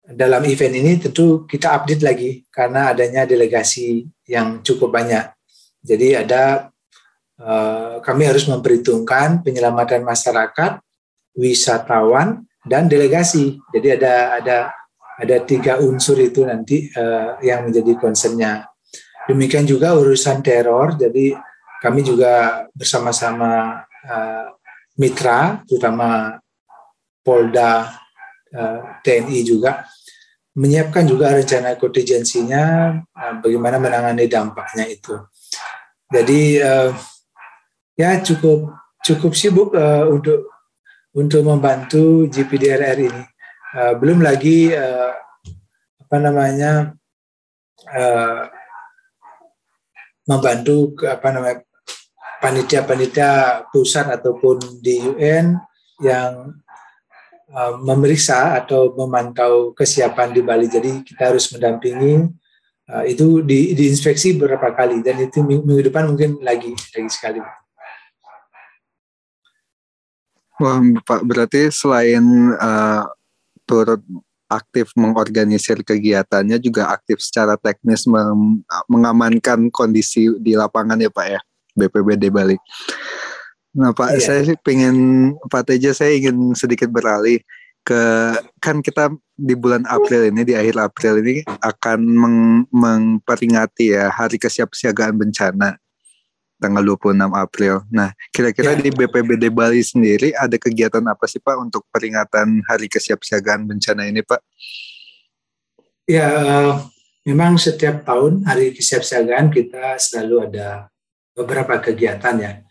dalam 0.03 0.43
event 0.43 0.75
ini 0.75 1.00
tentu 1.00 1.48
kita 1.48 1.79
update 1.79 2.03
lagi 2.03 2.43
karena 2.51 2.91
adanya 2.91 3.24
delegasi 3.24 4.03
yang 4.27 4.60
cukup 4.60 4.91
banyak. 4.91 5.31
Jadi 5.83 6.15
ada 6.15 6.74
Eh, 7.43 7.95
kami 8.00 8.24
harus 8.24 8.48
memperhitungkan 8.48 9.43
penyelamatan 9.43 10.05
masyarakat, 10.07 10.79
wisatawan, 11.36 12.45
dan 12.63 12.88
delegasi. 12.88 13.60
Jadi 13.74 14.00
ada 14.00 14.39
ada 14.39 14.57
ada 15.19 15.38
tiga 15.43 15.81
unsur 15.83 16.17
itu 16.17 16.41
nanti 16.41 16.89
uh, 16.95 17.38
yang 17.43 17.69
menjadi 17.69 18.00
concernnya. 18.01 18.65
Demikian 19.29 19.67
juga 19.67 19.93
urusan 19.93 20.41
teror. 20.41 20.95
Jadi 20.95 21.36
kami 21.83 22.01
juga 22.01 22.65
bersama-sama 22.74 23.83
uh, 24.07 24.48
mitra, 24.98 25.62
terutama 25.67 26.39
Polda, 27.24 27.88
TNI 29.01 29.39
juga 29.48 29.88
menyiapkan 30.53 31.10
juga 31.10 31.33
rencana 31.33 31.74
kontingensinya, 31.77 32.93
uh, 33.13 33.33
bagaimana 33.41 33.81
menangani 33.81 34.29
dampaknya 34.29 34.86
itu. 34.86 35.17
Jadi 36.13 36.62
uh, 36.62 36.93
ya 37.98 38.22
cukup 38.22 38.69
cukup 39.01 39.31
sibuk 39.33 39.74
uh, 39.74 40.05
untuk 40.10 40.50
untuk 41.13 41.41
membantu 41.45 42.25
GPDRR 42.29 42.98
ini. 42.98 43.24
Belum 43.74 44.22
lagi 44.22 44.69
apa 45.98 46.17
namanya 46.22 46.93
membantu 50.29 50.93
apa 51.10 51.27
namanya 51.33 51.57
panitia-panitia 52.38 53.65
pusat 53.74 54.10
ataupun 54.10 54.83
di 54.83 55.01
UN 55.01 55.57
yang 56.01 56.53
uh, 57.53 57.77
memeriksa 57.79 58.57
atau 58.57 58.91
memantau 58.98 59.72
kesiapan 59.77 60.33
di 60.33 60.41
Bali. 60.41 60.65
Jadi 60.67 61.05
kita 61.05 61.31
harus 61.31 61.48
mendampingi 61.53 62.27
uh, 62.89 63.05
itu 63.05 63.45
di, 63.45 63.77
diinspeksi 63.77 64.36
beberapa 64.36 64.74
kali 64.74 65.05
dan 65.05 65.22
itu 65.22 65.45
minggu 65.45 65.88
depan 65.88 66.10
mungkin 66.10 66.41
lagi 66.41 66.74
lagi 66.74 67.10
sekali. 67.13 67.39
Wah, 70.62 70.79
Pak, 71.01 71.22
berarti 71.25 71.74
selain 71.74 72.24
uh, 72.62 73.03
turut 73.65 74.01
aktif 74.53 74.93
mengorganisir 74.93 75.81
kegiatannya 75.81 76.62
juga 76.62 76.93
aktif 76.93 77.17
secara 77.25 77.57
teknis 77.57 78.05
meng 78.05 78.62
mengamankan 78.86 79.74
kondisi 79.74 80.29
di 80.38 80.53
lapangan 80.53 81.01
ya 81.01 81.10
Pak 81.10 81.25
ya 81.25 81.41
BPBD 81.74 82.29
Bali. 82.29 82.57
Nah 83.74 83.89
Pak, 83.89 84.18
iya. 84.18 84.22
saya 84.22 84.42
sih 84.46 84.58
pengen 84.62 84.96
Pak 85.50 85.74
Teja 85.74 85.98
saya 85.98 86.13
ingin 86.13 86.53
sedikit 86.53 86.94
beralih 86.94 87.42
ke 87.84 88.01
kan 88.63 88.80
kita 88.80 89.12
di 89.36 89.58
bulan 89.60 89.84
April 89.89 90.32
ini 90.32 90.48
di 90.48 90.56
akhir 90.56 90.80
April 90.80 91.20
ini 91.20 91.44
akan 91.44 92.00
meng, 92.00 92.39
memperingati 92.72 93.92
ya 93.92 94.08
Hari 94.08 94.39
Kesiapsiagaan 94.39 95.20
Bencana 95.20 95.75
tanggal 96.63 96.96
26 96.96 97.27
April. 97.36 97.84
Nah, 97.92 98.15
kira-kira 98.32 98.80
ya. 98.80 98.80
di 98.80 98.88
BPBD 98.88 99.51
Bali 99.51 99.84
sendiri 99.84 100.32
ada 100.32 100.56
kegiatan 100.56 101.03
apa 101.03 101.27
sih 101.27 101.44
Pak 101.44 101.60
untuk 101.60 101.84
peringatan 101.92 102.63
Hari 102.63 102.88
Kesiapsiagaan 102.88 103.68
Bencana 103.68 104.08
ini 104.08 104.24
Pak? 104.24 104.39
Ya, 106.08 106.32
memang 107.27 107.60
setiap 107.60 108.08
tahun 108.08 108.48
Hari 108.48 108.72
Kesiapsiagaan 108.80 109.51
kita 109.51 110.00
selalu 110.00 110.48
ada 110.48 110.88
beberapa 111.36 111.84
kegiatan 111.84 112.36
ya. 112.39 112.63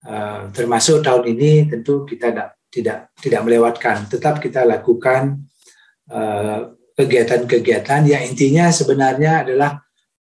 Uh, 0.00 0.48
termasuk 0.56 1.04
tahun 1.04 1.36
ini 1.36 1.68
tentu 1.68 2.08
kita 2.08 2.32
tidak 2.32 2.48
tidak 2.72 2.98
tidak 3.20 3.40
melewatkan, 3.44 4.08
tetap 4.08 4.40
kita 4.40 4.64
lakukan 4.64 5.44
kegiatan-kegiatan 6.96 8.08
uh, 8.08 8.08
yang 8.08 8.22
intinya 8.24 8.72
sebenarnya 8.72 9.44
adalah 9.44 9.84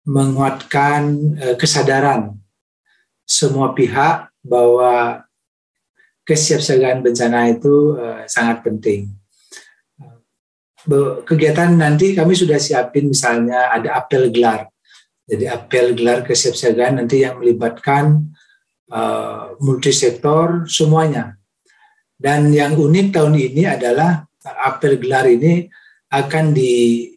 menguatkan 0.09 1.01
uh, 1.37 1.55
kesadaran 1.61 2.33
semua 3.21 3.77
pihak 3.77 4.33
bahwa 4.41 5.21
kesiapsiagaan 6.25 7.05
bencana 7.05 7.53
itu 7.53 7.93
sangat 8.25 8.65
penting. 8.65 9.13
Kegiatan 11.21 11.77
nanti 11.77 12.17
kami 12.17 12.33
sudah 12.33 12.57
siapin 12.57 13.13
misalnya 13.13 13.69
ada 13.69 14.01
apel 14.01 14.33
gelar. 14.33 14.65
Jadi 15.29 15.45
apel 15.45 15.93
gelar 15.93 16.25
kesiapsiagaan 16.25 16.97
nanti 17.05 17.21
yang 17.21 17.37
melibatkan 17.37 18.33
uh, 18.91 19.55
multisektor 19.63 20.67
semuanya. 20.67 21.39
Dan 22.21 22.53
yang 22.53 22.77
unik 22.77 23.17
tahun 23.17 23.33
ini 23.33 23.65
adalah 23.65 24.27
apel 24.45 25.01
gelar 25.01 25.25
ini 25.25 25.65
akan 26.11 26.53
di 26.53 27.07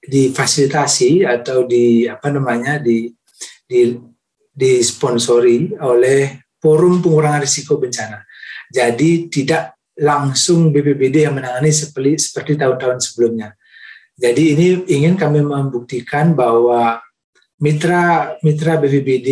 difasilitasi 0.00 1.28
atau 1.28 1.68
di 1.68 2.08
apa 2.08 2.32
namanya 2.32 2.80
di 2.80 3.12
di 3.68 3.92
disponsori 4.48 5.76
oleh 5.76 6.40
Forum 6.56 7.04
Pengurangan 7.04 7.44
Risiko 7.44 7.76
Bencana. 7.76 8.24
Jadi 8.72 9.28
tidak 9.28 9.76
langsung 10.00 10.72
BPBD 10.72 11.28
yang 11.28 11.36
menangani 11.36 11.68
seperti 11.68 12.16
seperti 12.16 12.52
tahun-tahun 12.56 12.98
sebelumnya. 13.04 13.52
Jadi 14.16 14.56
ini 14.56 14.66
ingin 14.88 15.16
kami 15.16 15.44
membuktikan 15.44 16.32
bahwa 16.32 17.00
mitra 17.60 18.36
mitra 18.40 18.76
BPBD 18.80 19.28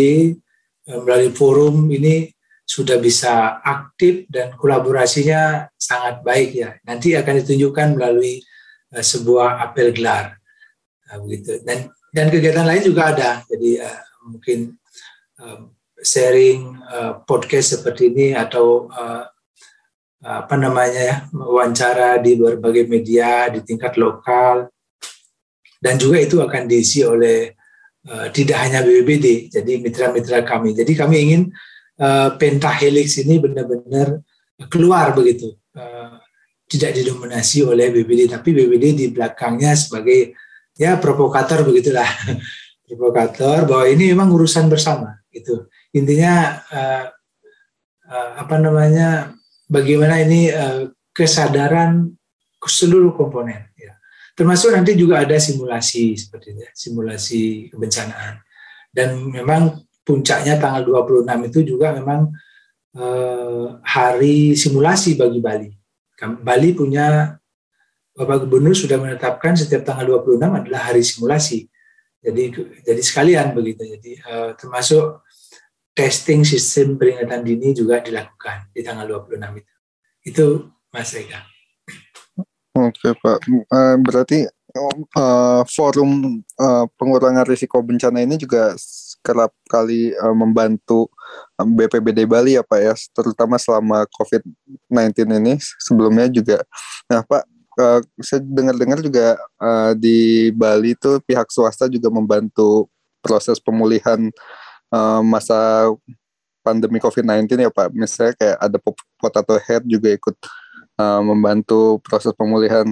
melalui 0.88 1.32
forum 1.36 1.84
ini 1.92 2.32
sudah 2.68 3.00
bisa 3.00 3.64
aktif 3.64 4.28
dan 4.28 4.52
kolaborasinya 4.52 5.72
sangat 5.72 6.20
baik 6.20 6.50
ya. 6.52 6.76
Nanti 6.84 7.16
akan 7.16 7.40
ditunjukkan 7.40 7.96
melalui 7.96 8.44
uh, 8.92 9.00
sebuah 9.00 9.64
apel 9.64 9.96
gelar, 9.96 10.36
uh, 11.08 11.18
begitu. 11.24 11.64
Dan 11.64 11.88
dan 12.12 12.28
kegiatan 12.28 12.68
lain 12.68 12.84
juga 12.84 13.16
ada. 13.16 13.30
Jadi 13.48 13.80
uh, 13.80 14.00
mungkin 14.28 14.76
uh, 15.40 15.72
sharing 15.98 16.78
podcast 17.26 17.74
seperti 17.74 18.14
ini 18.14 18.30
atau 18.30 18.86
apa 20.22 20.54
namanya 20.54 21.02
ya 21.02 21.16
wawancara 21.34 22.22
di 22.22 22.38
berbagai 22.38 22.86
media 22.86 23.50
di 23.50 23.66
tingkat 23.66 23.98
lokal 23.98 24.70
dan 25.82 25.98
juga 25.98 26.22
itu 26.22 26.38
akan 26.38 26.70
diisi 26.70 27.02
oleh 27.02 27.57
uh, 28.06 28.28
tidak 28.30 28.62
hanya 28.62 28.86
BBBD 28.86 29.50
jadi 29.50 29.82
mitra-mitra 29.82 30.46
kami. 30.46 30.76
Jadi 30.78 30.92
kami 30.94 31.16
ingin 31.26 31.42
uh, 31.98 32.38
pentahelix 32.38 33.18
ini 33.18 33.42
benar-benar 33.42 34.22
keluar 34.70 35.10
begitu. 35.16 35.58
Uh, 35.74 36.20
tidak 36.68 37.00
didominasi 37.00 37.64
oleh 37.64 37.88
BBD 37.88 38.28
tapi 38.28 38.52
BBD 38.52 38.84
di 38.92 39.06
belakangnya 39.08 39.72
sebagai 39.74 40.36
ya 40.78 41.00
provokator 41.00 41.64
begitulah. 41.64 42.06
Provokator 42.88 43.68
bahwa 43.68 43.84
ini 43.84 44.16
memang 44.16 44.32
urusan 44.32 44.64
bersama 44.64 45.20
itu 45.28 45.68
intinya 45.92 46.56
uh, 46.72 47.04
uh, 48.08 48.30
apa 48.40 48.56
namanya 48.56 49.36
bagaimana 49.68 50.24
ini 50.24 50.48
uh, 50.48 50.88
kesadaran 51.12 52.16
seluruh 52.64 53.12
komponen 53.12 53.67
termasuk 54.38 54.70
nanti 54.70 54.94
juga 54.94 55.26
ada 55.26 55.34
simulasi 55.34 56.14
seperti 56.14 56.54
itu 56.54 56.62
simulasi 56.70 57.42
kebencanaan 57.74 58.38
dan 58.94 59.18
memang 59.26 59.82
puncaknya 60.08 60.56
tanggal 60.56 61.04
26 61.04 61.52
itu 61.52 61.76
juga 61.76 61.92
memang 61.92 62.32
eh, 62.96 63.66
hari 63.84 64.56
simulasi 64.56 65.20
bagi 65.20 65.40
Bali. 65.44 65.70
Bali 66.40 66.72
punya 66.72 67.36
Bapak 68.16 68.48
Gubernur 68.48 68.74
sudah 68.74 68.98
menetapkan 68.98 69.54
setiap 69.54 69.84
tanggal 69.84 70.24
26 70.24 70.40
adalah 70.40 70.80
hari 70.90 71.04
simulasi. 71.04 71.68
Jadi 72.18 72.50
jadi 72.82 73.02
sekalian 73.04 73.52
begitu. 73.52 73.84
Jadi 73.84 74.16
eh, 74.16 74.50
termasuk 74.56 75.22
testing 75.92 76.42
sistem 76.48 76.96
peringatan 76.96 77.44
dini 77.44 77.76
juga 77.76 78.00
dilakukan 78.00 78.72
di 78.72 78.80
tanggal 78.80 79.28
26 79.28 79.60
itu. 79.60 79.74
Itu 80.24 80.46
Mas 80.88 81.12
Rega. 81.12 81.44
Oke 82.78 83.10
Pak, 83.18 83.42
uh, 83.74 83.96
berarti 83.98 84.46
uh, 85.18 85.62
forum 85.66 86.38
uh, 86.54 86.86
pengurangan 86.94 87.42
risiko 87.42 87.82
bencana 87.82 88.22
ini 88.22 88.38
juga 88.38 88.78
kerap 89.18 89.50
kali 89.66 90.14
membantu 90.30 91.10
BPBD 91.58 92.22
Bali 92.22 92.54
ya 92.54 92.62
Pak 92.62 92.80
ya, 92.80 92.94
terutama 93.10 93.58
selama 93.58 94.06
COVID-19 94.14 95.26
ini 95.42 95.58
sebelumnya 95.82 96.30
juga. 96.30 96.62
Nah 97.10 97.26
Pak, 97.26 97.42
saya 98.22 98.40
dengar-dengar 98.46 99.02
juga 99.02 99.34
di 99.98 100.48
Bali 100.54 100.94
itu 100.94 101.18
pihak 101.26 101.50
swasta 101.50 101.90
juga 101.90 102.08
membantu 102.14 102.86
proses 103.18 103.58
pemulihan 103.58 104.30
masa 105.26 105.90
pandemi 106.62 107.02
COVID-19 107.02 107.58
ya 107.58 107.70
Pak. 107.74 107.90
Misalnya 107.92 108.34
kayak 108.38 108.56
ada 108.62 108.78
Potato 109.18 109.54
Head 109.60 109.82
juga 109.84 110.14
ikut 110.14 110.36
uh, 110.98 111.22
membantu 111.22 112.02
proses 112.02 112.34
pemulihan. 112.34 112.84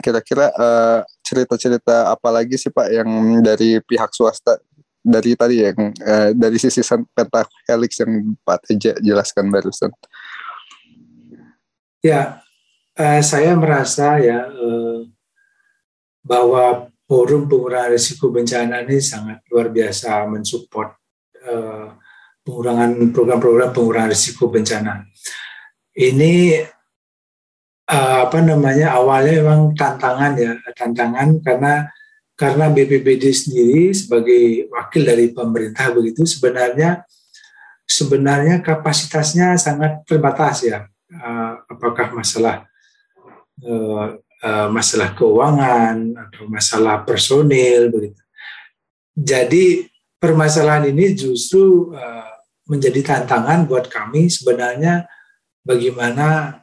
Kira-kira 0.00 0.50
uh, 0.56 1.04
cerita-cerita 1.22 2.10
apa 2.10 2.28
lagi 2.32 2.56
sih 2.56 2.72
Pak 2.72 2.88
yang 2.90 3.08
dari 3.44 3.78
pihak 3.84 4.10
swasta 4.16 4.58
dari 5.00 5.32
tadi 5.36 5.64
yang 5.64 5.78
uh, 6.00 6.32
dari 6.36 6.56
sisi 6.60 6.80
pentahelix 7.12 8.00
yang 8.00 8.36
Pak 8.42 8.58
Teja 8.66 8.92
jelaskan 9.00 9.52
barusan? 9.52 9.92
Ya, 12.00 12.40
uh, 12.96 13.20
saya 13.20 13.52
merasa 13.56 14.16
ya 14.20 14.48
uh, 14.48 15.04
bahwa 16.24 16.88
forum 17.04 17.48
pengurangan 17.48 17.92
risiko 17.92 18.32
bencana 18.32 18.86
ini 18.86 19.02
sangat 19.02 19.44
luar 19.50 19.68
biasa 19.68 20.24
mensupport 20.30 20.94
uh, 21.44 21.96
pengurangan 22.44 23.10
program-program 23.12 23.70
pengurangan 23.74 24.12
risiko 24.12 24.48
bencana. 24.48 25.04
Ini 25.90 26.64
apa 27.90 28.38
namanya 28.38 28.94
awalnya 28.94 29.42
memang 29.42 29.74
tantangan 29.74 30.38
ya 30.38 30.54
tantangan 30.78 31.42
karena 31.42 31.90
karena 32.38 32.70
BPBD 32.70 33.34
sendiri 33.34 33.90
sebagai 33.90 34.70
wakil 34.70 35.02
dari 35.02 35.34
pemerintah 35.34 35.90
begitu 35.90 36.22
sebenarnya 36.22 37.02
sebenarnya 37.90 38.62
kapasitasnya 38.62 39.58
sangat 39.58 40.06
terbatas 40.06 40.62
ya. 40.62 40.86
Uh, 41.10 41.58
apakah 41.66 42.14
masalah 42.14 42.70
uh, 43.66 44.14
masalah 44.70 45.10
keuangan 45.18 46.14
atau 46.14 46.46
masalah 46.46 47.02
personil 47.02 47.90
begitu. 47.90 48.22
Jadi 49.18 49.90
permasalahan 50.22 50.94
ini 50.94 51.12
justru 51.12 51.92
menjadi 52.70 53.02
tantangan 53.02 53.66
buat 53.66 53.90
kami 53.90 54.30
sebenarnya 54.30 55.04
bagaimana 55.60 56.60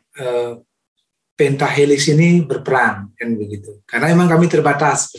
pentahelix 1.38 2.10
ini 2.10 2.42
berperan 2.42 3.14
kan 3.14 3.30
begitu. 3.38 3.80
Karena 3.86 4.10
memang 4.12 4.26
kami 4.26 4.50
terbatas 4.50 5.14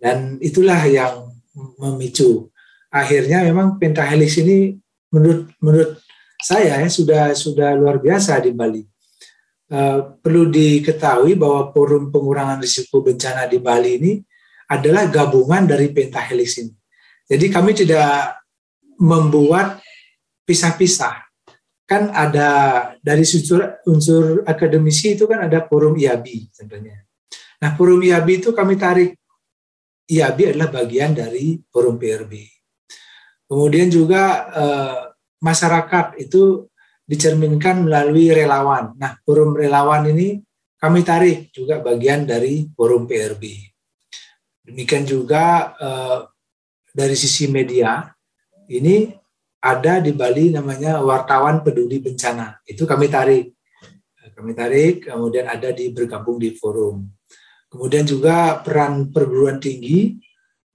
dan 0.00 0.40
itulah 0.40 0.80
yang 0.88 1.30
memicu. 1.78 2.48
Akhirnya 2.88 3.44
memang 3.44 3.76
pentahelix 3.76 4.40
ini 4.40 4.74
menurut 5.12 5.52
menurut 5.60 6.00
saya 6.42 6.82
ya, 6.82 6.88
sudah 6.90 7.36
sudah 7.36 7.76
luar 7.78 8.02
biasa 8.02 8.40
di 8.42 8.50
Bali. 8.50 8.82
Uh, 9.72 10.20
perlu 10.20 10.52
diketahui 10.52 11.32
bahwa 11.32 11.72
forum 11.72 12.12
pengurangan 12.12 12.60
risiko 12.60 13.00
bencana 13.00 13.48
di 13.48 13.56
Bali 13.56 13.90
ini 13.96 14.12
adalah 14.68 15.08
gabungan 15.08 15.64
dari 15.64 15.88
pentahelix 15.88 16.60
ini. 16.60 16.72
Jadi 17.24 17.46
kami 17.48 17.72
tidak 17.72 18.36
membuat 19.00 19.80
pisah-pisah 20.44 21.31
kan 21.92 22.08
ada 22.08 22.48
dari 23.04 23.20
unsur, 23.20 23.84
unsur 23.84 24.24
akademisi 24.48 25.12
itu 25.12 25.28
kan 25.28 25.44
ada 25.44 25.68
forum 25.68 25.92
IABI 25.92 26.48
tentunya. 26.56 27.04
Nah 27.60 27.76
forum 27.76 28.00
IABI 28.00 28.40
itu 28.40 28.56
kami 28.56 28.80
tarik 28.80 29.12
IABI 30.08 30.56
adalah 30.56 30.72
bagian 30.72 31.12
dari 31.12 31.60
forum 31.68 32.00
PRB. 32.00 32.32
Kemudian 33.44 33.92
juga 33.92 34.48
eh, 34.48 35.00
masyarakat 35.44 36.16
itu 36.16 36.64
dicerminkan 37.04 37.84
melalui 37.84 38.32
relawan. 38.32 38.96
Nah 38.96 39.20
forum 39.20 39.52
relawan 39.52 40.08
ini 40.08 40.40
kami 40.80 41.04
tarik 41.04 41.52
juga 41.52 41.84
bagian 41.84 42.24
dari 42.24 42.72
forum 42.72 43.04
PRB. 43.04 43.44
Demikian 44.64 45.04
juga 45.04 45.76
eh, 45.76 46.18
dari 46.96 47.16
sisi 47.20 47.52
media 47.52 48.08
ini 48.72 49.21
ada 49.62 50.02
di 50.02 50.10
Bali 50.10 50.50
namanya 50.50 50.98
wartawan 50.98 51.62
peduli 51.62 52.02
bencana. 52.02 52.58
Itu 52.66 52.82
kami 52.82 53.06
tarik. 53.06 53.54
Kami 54.32 54.58
tarik, 54.58 55.06
kemudian 55.06 55.46
ada 55.46 55.70
di 55.70 55.94
bergabung 55.94 56.42
di 56.42 56.50
forum. 56.58 57.06
Kemudian 57.70 58.02
juga 58.02 58.58
peran 58.58 59.14
perguruan 59.14 59.62
tinggi, 59.62 60.18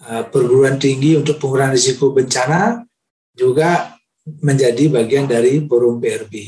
eh, 0.07 0.23
perguruan 0.23 0.79
tinggi 0.79 1.19
untuk 1.19 1.35
pengurangan 1.35 1.75
risiko 1.75 2.15
bencana 2.15 2.87
juga 3.35 3.91
menjadi 4.39 4.87
bagian 4.87 5.27
dari 5.27 5.67
forum 5.67 5.99
PRB. 5.99 6.47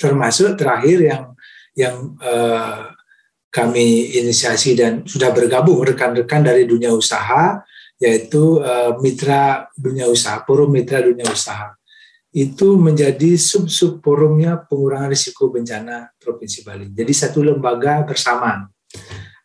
Termasuk 0.00 0.56
terakhir 0.56 0.98
yang 1.04 1.22
yang 1.76 2.16
eh, 2.24 2.82
kami 3.52 4.16
inisiasi 4.16 4.72
dan 4.72 5.04
sudah 5.04 5.28
bergabung 5.28 5.84
rekan-rekan 5.84 6.40
dari 6.40 6.64
dunia 6.64 6.88
usaha 6.96 7.60
yaitu 8.02 8.58
uh, 8.58 8.98
mitra 8.98 9.70
dunia 9.78 10.10
usaha, 10.10 10.42
forum 10.42 10.74
mitra 10.74 10.98
dunia 10.98 11.22
usaha. 11.30 11.70
Itu 12.34 12.74
menjadi 12.74 13.38
sub-sub 13.38 14.02
forumnya 14.02 14.58
pengurangan 14.66 15.12
risiko 15.14 15.52
bencana 15.52 16.10
Provinsi 16.18 16.66
Bali. 16.66 16.90
Jadi 16.90 17.12
satu 17.14 17.46
lembaga 17.46 18.02
bersama. 18.02 18.66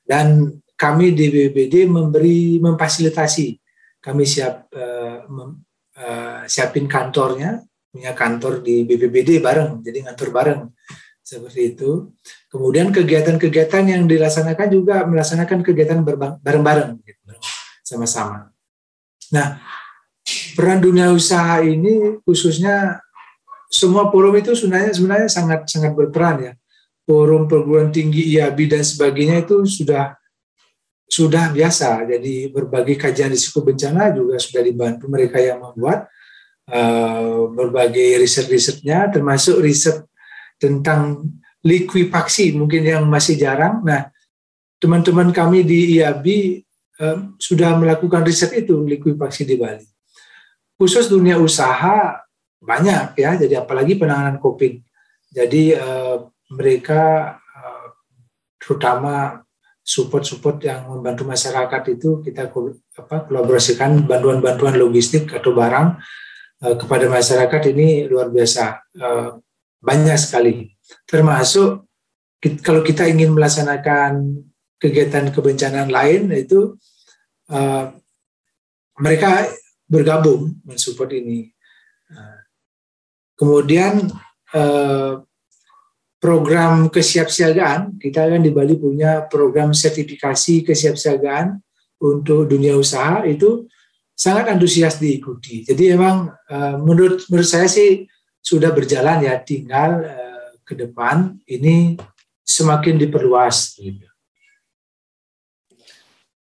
Dan 0.02 0.58
kami 0.74 1.13
di 1.13 1.30
BBD 1.30 1.86
memberi 1.86 2.58
memfasilitasi. 2.58 3.60
Kami 4.02 4.24
siap 4.26 4.74
uh, 4.74 5.28
mem, 5.30 5.62
uh, 6.00 6.41
siapin 6.50 6.89
kantornya, 6.89 7.62
punya 7.91 8.17
kantor 8.17 8.65
di 8.65 8.88
BPBD 8.88 9.38
bareng, 9.43 9.84
jadi 9.84 10.08
ngantor 10.08 10.30
bareng 10.34 10.62
seperti 11.22 11.76
itu. 11.76 12.15
Kemudian 12.48 12.96
kegiatan-kegiatan 12.96 13.84
yang 13.84 14.08
dilaksanakan 14.08 14.67
juga 14.72 15.04
melaksanakan 15.04 15.60
kegiatan 15.60 16.00
bareng-bareng. 16.39 17.04
Gitu 17.04 17.26
sama-sama. 17.88 18.52
Nah, 19.32 19.63
peran 20.60 20.84
dunia 20.84 21.15
usaha 21.15 21.63
ini 21.63 22.19
khususnya 22.28 23.00
semua 23.71 24.12
forum 24.12 24.36
itu 24.36 24.52
sebenarnya 24.56 24.91
sebenarnya 24.95 25.30
sangat 25.32 25.60
sangat 25.71 25.95
berperan 25.95 26.38
ya. 26.43 26.54
Forum 27.08 27.47
perguruan 27.47 27.88
tinggi 27.88 28.36
IAB 28.36 28.67
dan 28.67 28.84
sebagainya 28.84 29.47
itu 29.47 29.63
sudah 29.63 30.19
sudah 31.08 31.56
biasa. 31.56 32.04
Jadi 32.04 32.52
berbagai 32.52 33.00
kajian 33.00 33.32
risiko 33.32 33.63
bencana 33.63 34.12
juga 34.12 34.36
sudah 34.36 34.60
dibantu 34.60 35.08
mereka 35.08 35.39
yang 35.39 35.63
membuat 35.63 36.12
uh, 36.67 37.47
berbagai 37.47 38.19
riset-risetnya, 38.19 39.08
termasuk 39.08 39.63
riset 39.63 40.04
tentang 40.60 41.23
likuifaksi 41.63 42.52
mungkin 42.60 42.84
yang 42.84 43.08
masih 43.08 43.39
jarang. 43.39 43.80
Nah, 43.88 44.12
teman-teman 44.84 45.32
kami 45.32 45.63
di 45.63 46.00
IAB 46.00 46.26
uh, 46.28 46.66
sudah 47.38 47.77
melakukan 47.77 48.25
riset 48.25 48.57
itu 48.57 48.81
likuifaksi 48.81 49.45
di 49.45 49.55
Bali. 49.57 49.86
Khusus 50.77 51.10
dunia 51.10 51.38
usaha 51.38 52.21
banyak 52.57 53.17
ya, 53.17 53.38
jadi 53.38 53.62
apalagi 53.62 53.97
penanganan 53.97 54.41
COVID. 54.41 54.81
Jadi 55.29 55.77
uh, 55.77 56.25
mereka 56.53 57.36
uh, 57.38 57.88
terutama 58.57 59.45
support-support 59.88 60.60
yang 60.67 60.89
membantu 60.91 61.23
masyarakat 61.23 61.95
itu 61.95 62.19
kita 62.19 62.51
apa, 62.51 63.29
kolaborasikan 63.29 64.03
bantuan-bantuan 64.03 64.75
logistik 64.75 65.31
atau 65.31 65.55
barang 65.55 65.95
uh, 66.65 66.75
kepada 66.75 67.07
masyarakat 67.07 67.62
ini 67.71 68.03
luar 68.10 68.27
biasa 68.27 68.83
banyak 69.77 70.17
sekali 70.17 70.73
termasuk 71.05 71.86
kalau 72.65 72.81
kita 72.81 73.05
ingin 73.05 73.31
melaksanakan 73.33 74.41
kegiatan 74.77 75.33
kebencanaan 75.33 75.89
lain 75.89 76.29
itu 76.33 76.77
uh, 77.49 77.93
mereka 78.97 79.49
bergabung 79.89 80.57
mensupport 80.65 81.11
ini 81.17 81.49
uh, 82.13 82.39
kemudian 83.37 84.09
uh, 84.53 85.21
program 86.17 86.89
kesiapsiagaan, 86.89 88.01
kita 88.01 88.25
kan 88.25 88.41
di 88.41 88.49
Bali 88.49 88.75
punya 88.75 89.29
program 89.29 89.71
sertifikasi 89.71 90.65
kesiapsiagaan 90.65 91.61
untuk 92.01 92.49
dunia 92.49 92.73
usaha 92.73 93.21
itu 93.25 93.69
sangat 94.17 94.49
antusias 94.49 94.97
diikuti. 94.97 95.61
Jadi 95.61 95.93
memang 95.93 96.33
uh, 96.33 96.75
menurut 96.81 97.21
menurut 97.29 97.49
saya 97.49 97.69
sih 97.69 98.09
sudah 98.41 98.73
berjalan 98.73 99.21
ya, 99.29 99.37
tinggal 99.45 100.01
uh, 100.01 100.49
ke 100.65 100.73
depan 100.73 101.37
ini 101.45 102.01
semakin 102.41 102.97
diperluas. 102.97 103.77
Gitu. 103.77 104.07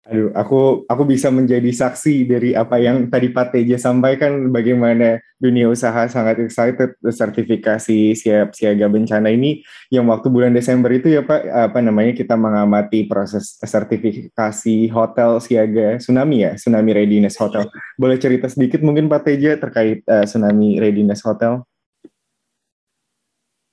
Aduh, 0.06 0.30
aku 0.38 0.86
aku 0.86 1.02
bisa 1.10 1.34
menjadi 1.34 1.66
saksi 1.66 2.30
dari 2.30 2.54
apa 2.54 2.78
yang 2.78 3.10
tadi 3.10 3.34
Pak 3.34 3.58
Teja 3.58 3.82
sampaikan 3.82 4.54
bagaimana 4.54 5.18
dunia 5.42 5.66
usaha 5.66 6.06
sangat 6.06 6.46
excited 6.46 6.94
sertifikasi 7.02 8.14
siap 8.14 8.54
siaga 8.54 8.86
bencana 8.86 9.34
ini 9.34 9.66
yang 9.90 10.06
waktu 10.06 10.30
bulan 10.30 10.54
Desember 10.54 10.94
itu 10.94 11.10
ya 11.10 11.26
Pak 11.26 11.50
apa 11.50 11.82
namanya 11.82 12.14
kita 12.14 12.38
mengamati 12.38 13.10
proses 13.10 13.58
sertifikasi 13.58 14.94
hotel 14.94 15.42
siaga 15.42 15.98
tsunami 15.98 16.46
ya 16.46 16.54
tsunami 16.54 16.94
readiness 16.94 17.42
hotel. 17.42 17.66
Boleh 17.98 18.22
cerita 18.22 18.46
sedikit 18.46 18.86
mungkin 18.86 19.10
Pak 19.10 19.26
Teja 19.26 19.58
terkait 19.58 20.06
uh, 20.06 20.22
tsunami 20.22 20.78
readiness 20.78 21.26
hotel? 21.26 21.66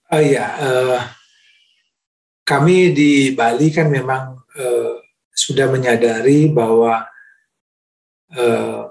Oh 0.09 0.21
iya, 0.21 0.49
uh, 0.65 1.01
kami 2.49 2.97
di 2.97 3.37
Bali 3.37 3.69
kan 3.69 3.93
memang 3.93 4.41
uh, 4.57 5.02
sudah 5.33 5.67
menyadari 5.73 6.53
bahwa 6.53 7.09
eh, 8.33 8.83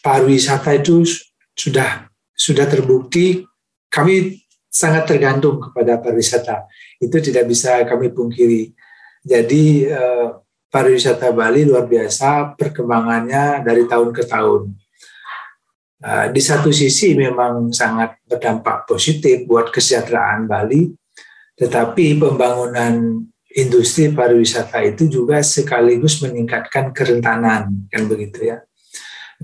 pariwisata 0.00 0.72
itu 0.76 1.04
sudah 1.52 2.08
sudah 2.36 2.66
terbukti 2.68 3.44
kami 3.92 4.40
sangat 4.68 5.08
tergantung 5.08 5.60
kepada 5.60 5.96
pariwisata. 6.00 6.68
Itu 7.00 7.20
tidak 7.20 7.48
bisa 7.48 7.84
kami 7.88 8.12
pungkiri. 8.12 8.72
Jadi 9.24 9.88
eh, 9.88 10.28
pariwisata 10.72 11.32
Bali 11.32 11.64
luar 11.64 11.88
biasa 11.88 12.56
perkembangannya 12.56 13.64
dari 13.64 13.88
tahun 13.88 14.10
ke 14.12 14.24
tahun. 14.28 14.76
Uh, 15.96 16.28
di 16.28 16.44
satu 16.44 16.68
sisi 16.76 17.16
memang 17.16 17.72
sangat 17.72 18.20
berdampak 18.28 18.84
positif 18.84 19.48
buat 19.48 19.72
kesejahteraan 19.72 20.44
Bali 20.44 20.92
tetapi 21.56 22.20
pembangunan 22.20 23.24
industri 23.56 24.12
pariwisata 24.12 24.84
itu 24.84 25.08
juga 25.08 25.40
sekaligus 25.40 26.20
meningkatkan 26.20 26.92
kerentanan 26.92 27.88
kan 27.88 28.02
begitu 28.04 28.52
ya. 28.52 28.60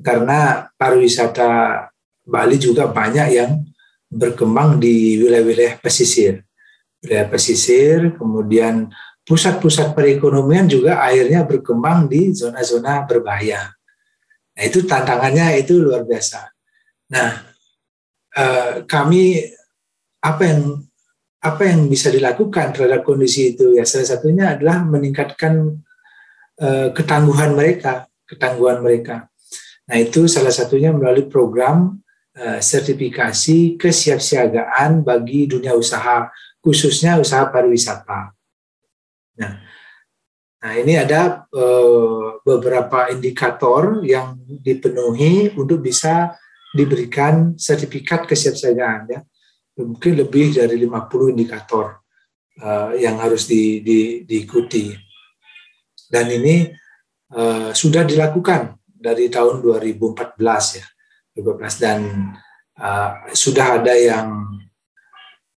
Karena 0.04 0.68
pariwisata 0.76 1.88
Bali 2.22 2.60
juga 2.60 2.86
banyak 2.86 3.28
yang 3.32 3.64
berkembang 4.12 4.78
di 4.78 5.16
wilayah-wilayah 5.18 5.80
pesisir. 5.80 6.44
Wilayah 7.02 7.26
pesisir 7.32 8.14
kemudian 8.14 8.92
pusat-pusat 9.24 9.96
perekonomian 9.96 10.68
juga 10.68 11.00
akhirnya 11.00 11.42
berkembang 11.48 12.06
di 12.06 12.30
zona-zona 12.36 13.08
berbahaya. 13.08 13.72
Nah 14.52 14.62
itu 14.62 14.84
tantangannya 14.84 15.56
itu 15.56 15.80
luar 15.80 16.04
biasa. 16.04 16.52
Nah 17.10 17.30
eh, 18.36 18.84
kami 18.84 19.40
apa 20.22 20.42
yang 20.46 20.84
apa 21.42 21.66
yang 21.66 21.90
bisa 21.90 22.06
dilakukan 22.06 22.70
terhadap 22.70 23.02
kondisi 23.02 23.58
itu? 23.58 23.74
Ya 23.74 23.82
salah 23.82 24.06
satunya 24.06 24.54
adalah 24.54 24.86
meningkatkan 24.86 25.82
uh, 26.62 26.88
ketangguhan 26.94 27.58
mereka 27.58 28.06
ketangguhan 28.30 28.80
mereka. 28.80 29.26
Nah 29.90 29.96
itu 29.98 30.30
salah 30.30 30.54
satunya 30.54 30.94
melalui 30.94 31.26
program 31.26 31.98
uh, 32.38 32.62
sertifikasi 32.62 33.74
kesiapsiagaan 33.74 35.02
bagi 35.02 35.50
dunia 35.50 35.74
usaha 35.74 36.30
khususnya 36.62 37.18
usaha 37.18 37.50
pariwisata. 37.50 38.32
Nah 39.42 39.52
nah 40.62 40.72
ini 40.78 40.94
ada 40.94 41.42
uh, 41.50 42.38
beberapa 42.46 43.10
indikator 43.10 43.98
yang 44.06 44.38
dipenuhi 44.46 45.50
untuk 45.58 45.82
bisa 45.82 46.38
diberikan 46.70 47.58
sertifikat 47.58 48.30
kesiapsiagaan 48.30 49.10
ya 49.10 49.20
mungkin 49.78 50.12
lebih 50.20 50.52
dari 50.52 50.76
50 50.76 51.32
indikator 51.32 52.02
uh, 52.60 52.92
yang 52.96 53.16
harus 53.16 53.48
di, 53.48 53.80
di, 53.80 54.22
diikuti. 54.28 54.92
Dan 56.12 56.28
ini 56.28 56.68
uh, 57.32 57.72
sudah 57.72 58.04
dilakukan 58.04 58.76
dari 58.84 59.32
tahun 59.32 59.64
2014 59.64 60.36
ya, 60.76 60.86
2014 61.40 61.80
dan 61.80 62.00
uh, 62.76 63.32
sudah 63.32 63.80
ada 63.80 63.94
yang 63.96 64.28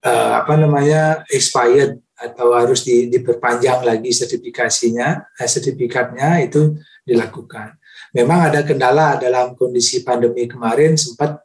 uh, 0.05 0.33
apa 0.45 0.55
namanya 0.61 1.25
expired 1.33 1.97
atau 2.13 2.55
harus 2.55 2.85
di, 2.85 3.09
diperpanjang 3.09 3.83
lagi 3.83 4.15
sertifikasinya, 4.15 5.33
eh, 5.41 5.49
sertifikatnya 5.49 6.45
itu 6.45 6.77
dilakukan. 7.03 7.81
Memang 8.15 8.53
ada 8.53 8.61
kendala 8.63 9.17
dalam 9.19 9.57
kondisi 9.57 10.05
pandemi 10.05 10.47
kemarin 10.47 10.95
sempat 10.95 11.43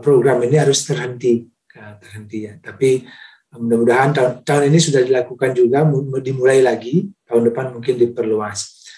program 0.00 0.40
ini 0.46 0.56
harus 0.56 0.86
terhenti 0.86 1.44
terhenti 2.00 2.48
ya. 2.48 2.54
Tapi 2.58 3.04
eh, 3.50 3.58
mudah-mudahan 3.58 4.10
tahun, 4.14 4.32
tahun 4.42 4.62
ini 4.72 4.78
sudah 4.78 5.02
dilakukan 5.04 5.50
juga, 5.54 5.86
dimulai 6.20 6.60
lagi, 6.60 7.08
tahun 7.26 7.52
depan 7.52 7.74
mungkin 7.74 7.94
diperluas. 7.96 8.88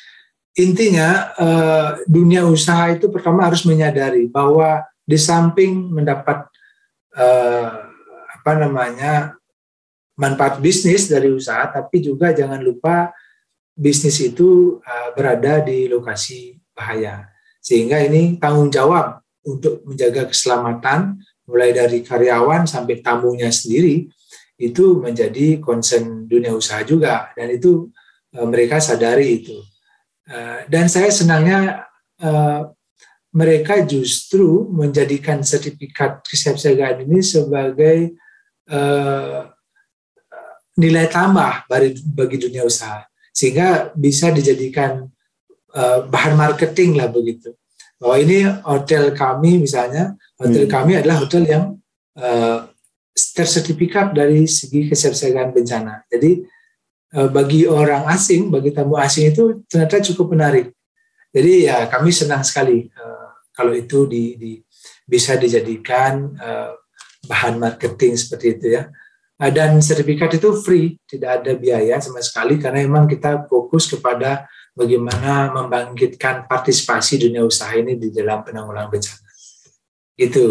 Intinya 0.59 1.35
eh, 1.39 1.91
dunia 2.11 2.45
usaha 2.47 2.91
itu 2.91 3.07
pertama 3.09 3.47
harus 3.47 3.63
menyadari 3.63 4.27
bahwa 4.27 4.83
di 5.07 5.19
samping 5.19 5.91
mendapat 5.91 6.47
eh, 7.15 7.71
apa 8.41 8.53
namanya 8.57 9.37
manfaat 10.17 10.61
bisnis 10.61 11.09
dari 11.09 11.33
usaha, 11.33 11.65
tapi 11.71 12.05
juga 12.05 12.33
jangan 12.33 12.61
lupa 12.61 13.09
bisnis 13.73 14.21
itu 14.21 14.77
berada 15.17 15.65
di 15.65 15.89
lokasi 15.89 16.61
bahaya. 16.77 17.25
Sehingga 17.65 18.05
ini 18.05 18.37
tanggung 18.37 18.69
jawab 18.69 19.25
untuk 19.45 19.81
menjaga 19.89 20.29
keselamatan 20.29 21.17
mulai 21.51 21.75
dari 21.75 22.07
karyawan 22.07 22.71
sampai 22.71 23.03
tamunya 23.03 23.51
sendiri 23.51 24.07
itu 24.55 25.03
menjadi 25.03 25.59
concern 25.59 26.31
dunia 26.31 26.55
usaha 26.55 26.87
juga. 26.87 27.35
Dan 27.35 27.51
itu 27.59 27.91
uh, 28.39 28.47
mereka 28.47 28.79
sadari 28.79 29.43
itu. 29.43 29.59
Uh, 30.31 30.63
dan 30.71 30.87
saya 30.87 31.11
senangnya 31.11 31.91
uh, 32.23 32.71
mereka 33.35 33.83
justru 33.83 34.71
menjadikan 34.71 35.43
sertifikat 35.43 36.23
kesiapsiagaan 36.23 37.11
ini 37.11 37.19
sebagai 37.19 38.15
uh, 38.71 39.51
nilai 40.79 41.11
tambah 41.11 41.67
bagi, 41.67 42.37
dunia 42.39 42.63
usaha. 42.63 43.03
Sehingga 43.35 43.91
bisa 43.99 44.31
dijadikan 44.31 45.11
uh, 45.75 45.99
bahan 46.07 46.39
marketing 46.39 46.95
lah 46.95 47.11
begitu 47.11 47.59
bahwa 48.01 48.17
ini 48.17 48.49
hotel 48.65 49.13
kami 49.13 49.61
misalnya 49.61 50.17
hotel 50.41 50.65
hmm. 50.65 50.73
kami 50.73 50.93
adalah 50.97 51.21
hotel 51.21 51.45
yang 51.45 51.65
uh, 52.17 52.65
tersertifikat 53.37 54.17
dari 54.17 54.49
segi 54.49 54.89
kesiapsiagaan 54.89 55.53
bencana. 55.53 56.09
Jadi 56.09 56.41
uh, 57.21 57.29
bagi 57.29 57.69
orang 57.69 58.09
asing, 58.09 58.49
bagi 58.49 58.73
tamu 58.73 58.97
asing 58.97 59.37
itu 59.37 59.61
ternyata 59.69 60.01
cukup 60.01 60.33
menarik. 60.33 60.73
Jadi 61.31 61.69
ya 61.69 61.87
kami 61.93 62.09
senang 62.09 62.41
sekali 62.41 62.89
uh, 62.89 63.37
kalau 63.53 63.77
itu 63.77 64.09
di, 64.09 64.35
di 64.41 64.51
bisa 65.05 65.37
dijadikan 65.37 66.33
uh, 66.41 66.73
bahan 67.29 67.61
marketing 67.61 68.17
seperti 68.17 68.47
itu 68.57 68.67
ya. 68.81 68.89
Dan 69.41 69.81
sertifikat 69.81 70.37
itu 70.37 70.53
free, 70.61 71.01
tidak 71.09 71.41
ada 71.41 71.57
biaya 71.57 71.97
sama 71.97 72.21
sekali 72.21 72.61
karena 72.61 72.85
memang 72.85 73.09
kita 73.09 73.49
fokus 73.49 73.89
kepada 73.89 74.45
bagaimana 74.75 75.51
membangkitkan 75.55 76.47
partisipasi 76.47 77.21
dunia 77.29 77.43
usaha 77.45 77.75
ini 77.77 77.97
di 77.99 78.09
dalam 78.15 78.43
penanggulangan 78.47 78.91
bencana. 78.91 79.29
Itu. 80.21 80.45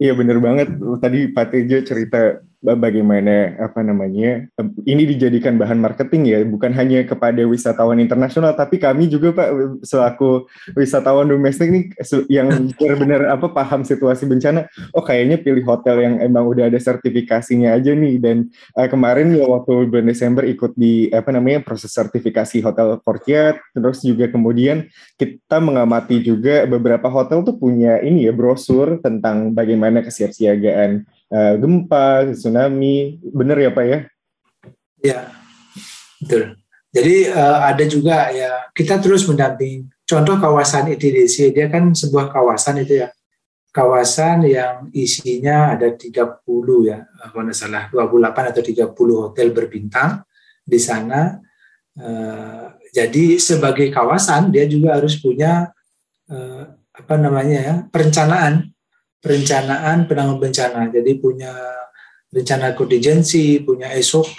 Iya 0.00 0.12
benar 0.16 0.38
banget. 0.42 0.68
Tadi 0.98 1.20
Pak 1.30 1.46
Tejo 1.52 1.78
cerita 1.86 2.42
bagaimana 2.64 3.60
apa 3.60 3.84
namanya 3.84 4.48
ini 4.88 5.04
dijadikan 5.04 5.60
bahan 5.60 5.76
marketing 5.76 6.22
ya 6.24 6.38
bukan 6.48 6.72
hanya 6.72 7.04
kepada 7.04 7.44
wisatawan 7.44 8.00
internasional 8.00 8.56
tapi 8.56 8.80
kami 8.80 9.12
juga 9.12 9.36
Pak 9.36 9.84
selaku 9.84 10.48
wisatawan 10.72 11.28
domestik 11.28 11.68
nih 11.68 11.84
yang 12.32 12.48
benar-benar 12.80 13.28
apa 13.28 13.52
paham 13.52 13.84
situasi 13.84 14.24
bencana. 14.24 14.66
Oh 14.96 15.04
kayaknya 15.04 15.36
pilih 15.40 15.64
hotel 15.68 16.00
yang 16.00 16.14
emang 16.24 16.48
udah 16.48 16.72
ada 16.72 16.80
sertifikasinya 16.80 17.76
aja 17.76 17.92
nih. 17.92 18.16
Dan 18.16 18.48
uh, 18.78 18.88
kemarin 18.88 19.34
ya 19.36 19.44
waktu 19.44 19.90
bulan 19.90 20.08
Desember 20.08 20.46
ikut 20.48 20.72
di 20.78 21.12
apa 21.12 21.30
namanya 21.34 21.60
proses 21.60 21.92
sertifikasi 21.92 22.64
hotel 22.64 22.98
Courtyard 23.04 23.60
terus 23.74 24.00
juga 24.00 24.30
kemudian 24.30 24.86
kita 25.18 25.58
mengamati 25.60 26.22
juga 26.22 26.64
beberapa 26.64 27.06
hotel 27.10 27.42
tuh 27.42 27.56
punya 27.58 28.00
ini 28.00 28.26
ya 28.26 28.32
brosur 28.32 28.98
tentang 29.02 29.52
bagaimana 29.52 30.00
kesiapsiagaan 30.00 31.04
uh, 31.34 31.54
gempa, 31.58 32.30
tsunami, 32.30 33.18
benar 33.34 33.58
ya 33.58 33.70
Pak 33.74 33.84
ya? 33.84 33.98
Ya, 35.02 35.20
betul. 36.22 36.54
Jadi 36.94 37.16
uh, 37.34 37.58
ada 37.66 37.84
juga 37.90 38.30
ya 38.30 38.70
kita 38.70 39.02
terus 39.02 39.26
mendampingi. 39.26 39.90
Contoh 40.06 40.38
kawasan 40.38 40.94
ITDC 40.94 41.50
dia 41.50 41.66
kan 41.66 41.90
sebuah 41.90 42.30
kawasan 42.30 42.86
itu 42.86 43.02
ya, 43.02 43.08
kawasan 43.74 44.46
yang 44.46 44.86
isinya 44.94 45.74
ada 45.74 45.90
30 45.90 46.14
ya, 46.86 47.02
kalau 47.02 47.42
tidak 47.50 47.56
salah 47.56 47.84
28 47.90 48.52
atau 48.54 48.62
30 48.62 49.24
hotel 49.26 49.48
berbintang 49.50 50.22
di 50.62 50.78
sana. 50.78 51.42
Uh, 51.94 52.74
jadi 52.94 53.38
sebagai 53.38 53.90
kawasan 53.90 54.54
dia 54.54 54.66
juga 54.66 54.98
harus 54.98 55.18
punya 55.18 55.70
uh, 56.30 56.62
apa 56.94 57.14
namanya 57.18 57.58
ya 57.58 57.74
perencanaan 57.90 58.73
perencanaan 59.24 60.04
penanggulangan 60.04 60.42
bencana. 60.44 60.80
Jadi 60.92 61.12
punya 61.16 61.52
rencana 62.28 62.76
kontingensi, 62.76 63.64
punya 63.64 63.88
SOP, 64.04 64.36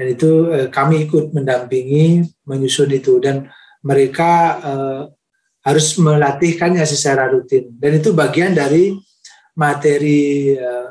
dan 0.00 0.06
itu 0.16 0.48
eh, 0.48 0.72
kami 0.72 1.04
ikut 1.04 1.36
mendampingi 1.36 2.24
menyusun 2.48 2.88
itu 2.96 3.20
dan 3.20 3.52
mereka 3.84 4.32
eh, 4.64 5.02
harus 5.60 6.00
melatihkannya 6.00 6.80
secara 6.88 7.28
rutin 7.28 7.68
dan 7.76 8.00
itu 8.00 8.16
bagian 8.16 8.56
dari 8.56 8.96
materi 9.52 10.56
eh, 10.56 10.88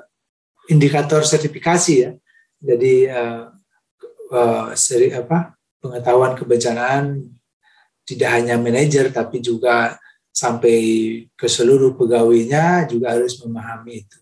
indikator 0.69 1.25
sertifikasi 1.25 1.93
ya. 1.97 2.11
Jadi 2.61 3.09
eh, 3.09 3.43
eh, 4.29 4.67
seri 4.77 5.09
apa 5.09 5.57
pengetahuan 5.81 6.37
kebencanaan 6.37 7.25
tidak 8.05 8.29
hanya 8.29 8.61
manajer 8.61 9.09
tapi 9.09 9.41
juga 9.41 9.97
sampai 10.39 10.77
ke 11.35 11.47
seluruh 11.51 11.99
pegawainya 11.99 12.87
juga 12.87 13.11
harus 13.11 13.35
memahami 13.43 14.07
itu. 14.07 14.17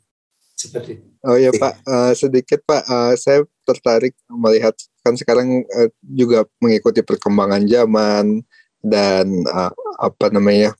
Seperti 0.58 0.97
itu. 0.97 1.08
Oh 1.21 1.38
ya 1.38 1.53
Pak, 1.53 1.73
uh, 1.86 2.13
sedikit 2.17 2.65
Pak, 2.65 2.84
uh, 2.89 3.13
saya 3.13 3.45
tertarik 3.62 4.17
melihat 4.25 4.73
kan 5.06 5.13
sekarang 5.13 5.62
uh, 5.69 5.89
juga 6.01 6.49
mengikuti 6.58 7.06
perkembangan 7.06 7.62
zaman 7.69 8.41
dan 8.82 9.30
uh, 9.45 9.69
apa 10.01 10.34
namanya 10.34 10.73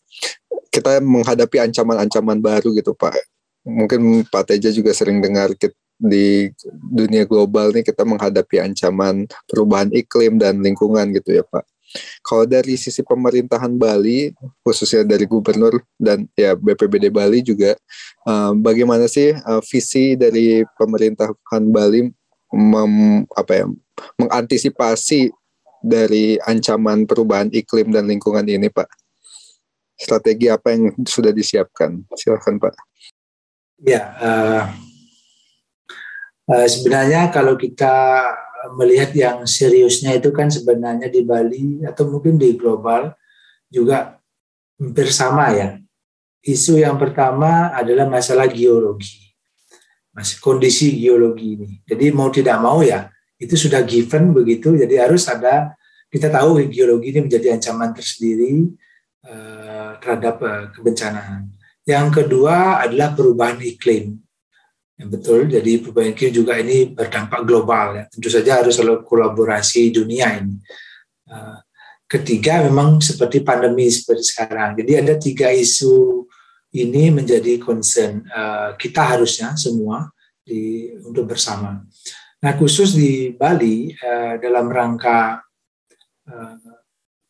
kita 0.74 0.98
menghadapi 0.98 1.62
ancaman-ancaman 1.62 2.42
baru 2.42 2.74
gitu 2.74 2.98
Pak. 2.98 3.14
Mungkin 3.62 4.26
Pak 4.26 4.50
Teja 4.50 4.74
juga 4.74 4.98
sering 4.98 5.22
dengar 5.22 5.54
di 5.98 6.50
dunia 6.72 7.30
global 7.30 7.70
nih 7.74 7.86
kita 7.86 8.02
menghadapi 8.06 8.62
ancaman 8.62 9.30
perubahan 9.46 9.94
iklim 9.94 10.42
dan 10.42 10.58
lingkungan 10.66 11.14
gitu 11.14 11.38
ya 11.38 11.44
Pak. 11.46 11.77
Kalau 12.26 12.44
dari 12.48 12.76
sisi 12.76 13.04
pemerintahan 13.04 13.74
Bali, 13.76 14.34
khususnya 14.62 15.04
dari 15.04 15.24
gubernur 15.26 15.82
dan 15.98 16.26
ya 16.36 16.54
BPBD 16.54 17.12
Bali 17.12 17.42
juga, 17.42 17.76
uh, 18.28 18.52
bagaimana 18.58 19.06
sih 19.08 19.34
uh, 19.34 19.62
visi 19.64 20.18
dari 20.18 20.64
pemerintahan 20.78 21.64
Bali 21.72 22.10
mem, 22.54 23.26
apa 23.36 23.52
ya, 23.64 23.66
mengantisipasi 24.22 25.32
dari 25.84 26.40
ancaman 26.44 27.06
perubahan 27.06 27.52
iklim 27.54 27.94
dan 27.94 28.08
lingkungan 28.08 28.46
ini, 28.48 28.68
Pak? 28.72 28.88
Strategi 29.98 30.48
apa 30.50 30.74
yang 30.74 30.94
sudah 31.06 31.34
disiapkan? 31.34 32.06
Silakan, 32.14 32.62
Pak. 32.62 32.74
Ya, 33.82 34.14
uh, 34.18 34.64
uh, 36.50 36.68
sebenarnya 36.70 37.30
kalau 37.30 37.58
kita 37.58 37.94
melihat 38.76 39.12
yang 39.14 39.38
seriusnya 39.46 40.18
itu 40.18 40.30
kan 40.34 40.50
sebenarnya 40.50 41.08
di 41.08 41.22
Bali 41.24 41.84
atau 41.86 42.10
mungkin 42.10 42.36
di 42.36 42.58
global 42.58 43.14
juga 43.70 44.18
hampir 44.80 45.10
sama 45.14 45.54
ya. 45.54 45.78
Isu 46.42 46.80
yang 46.80 46.96
pertama 46.96 47.74
adalah 47.76 48.08
masalah 48.08 48.48
geologi. 48.48 49.36
Masih 50.16 50.40
kondisi 50.40 50.96
geologi 50.96 51.60
ini. 51.60 51.70
Jadi 51.84 52.10
mau 52.10 52.32
tidak 52.32 52.58
mau 52.58 52.80
ya, 52.82 53.12
itu 53.38 53.54
sudah 53.54 53.84
given 53.84 54.34
begitu. 54.34 54.74
Jadi 54.74 54.96
harus 54.98 55.28
ada 55.28 55.76
kita 56.08 56.32
tahu 56.32 56.64
geologi 56.72 57.12
ini 57.14 57.28
menjadi 57.28 57.60
ancaman 57.60 57.92
tersendiri 57.92 58.72
uh, 59.28 60.00
terhadap 60.00 60.36
uh, 60.40 60.72
kebencanaan. 60.72 61.52
Yang 61.84 62.24
kedua 62.24 62.84
adalah 62.84 63.14
perubahan 63.14 63.60
iklim 63.64 64.27
Ya, 64.98 65.06
betul, 65.06 65.46
jadi 65.46 65.78
perubahan 65.78 66.10
iklim 66.18 66.34
juga 66.34 66.58
ini 66.58 66.90
berdampak 66.90 67.46
global 67.46 68.02
ya. 68.02 68.04
Tentu 68.10 68.34
saja 68.34 68.66
harus 68.66 68.82
selalu 68.82 69.06
kolaborasi 69.06 69.94
dunia 69.94 70.42
ini. 70.42 70.58
Uh, 71.30 71.62
ketiga 72.10 72.66
memang 72.66 72.98
seperti 72.98 73.46
pandemi 73.46 73.86
seperti 73.94 74.26
sekarang. 74.26 74.74
Jadi 74.74 74.92
ada 74.98 75.14
tiga 75.22 75.54
isu 75.54 76.26
ini 76.74 77.14
menjadi 77.14 77.62
concern 77.62 78.26
uh, 78.26 78.74
kita 78.74 79.06
harusnya 79.06 79.54
semua 79.54 80.10
di 80.42 80.90
untuk 81.06 81.30
bersama. 81.30 81.86
Nah 82.42 82.54
khusus 82.58 82.98
di 82.98 83.38
Bali 83.38 83.94
uh, 83.94 84.42
dalam 84.42 84.66
rangka 84.66 85.46
uh, 86.26 86.56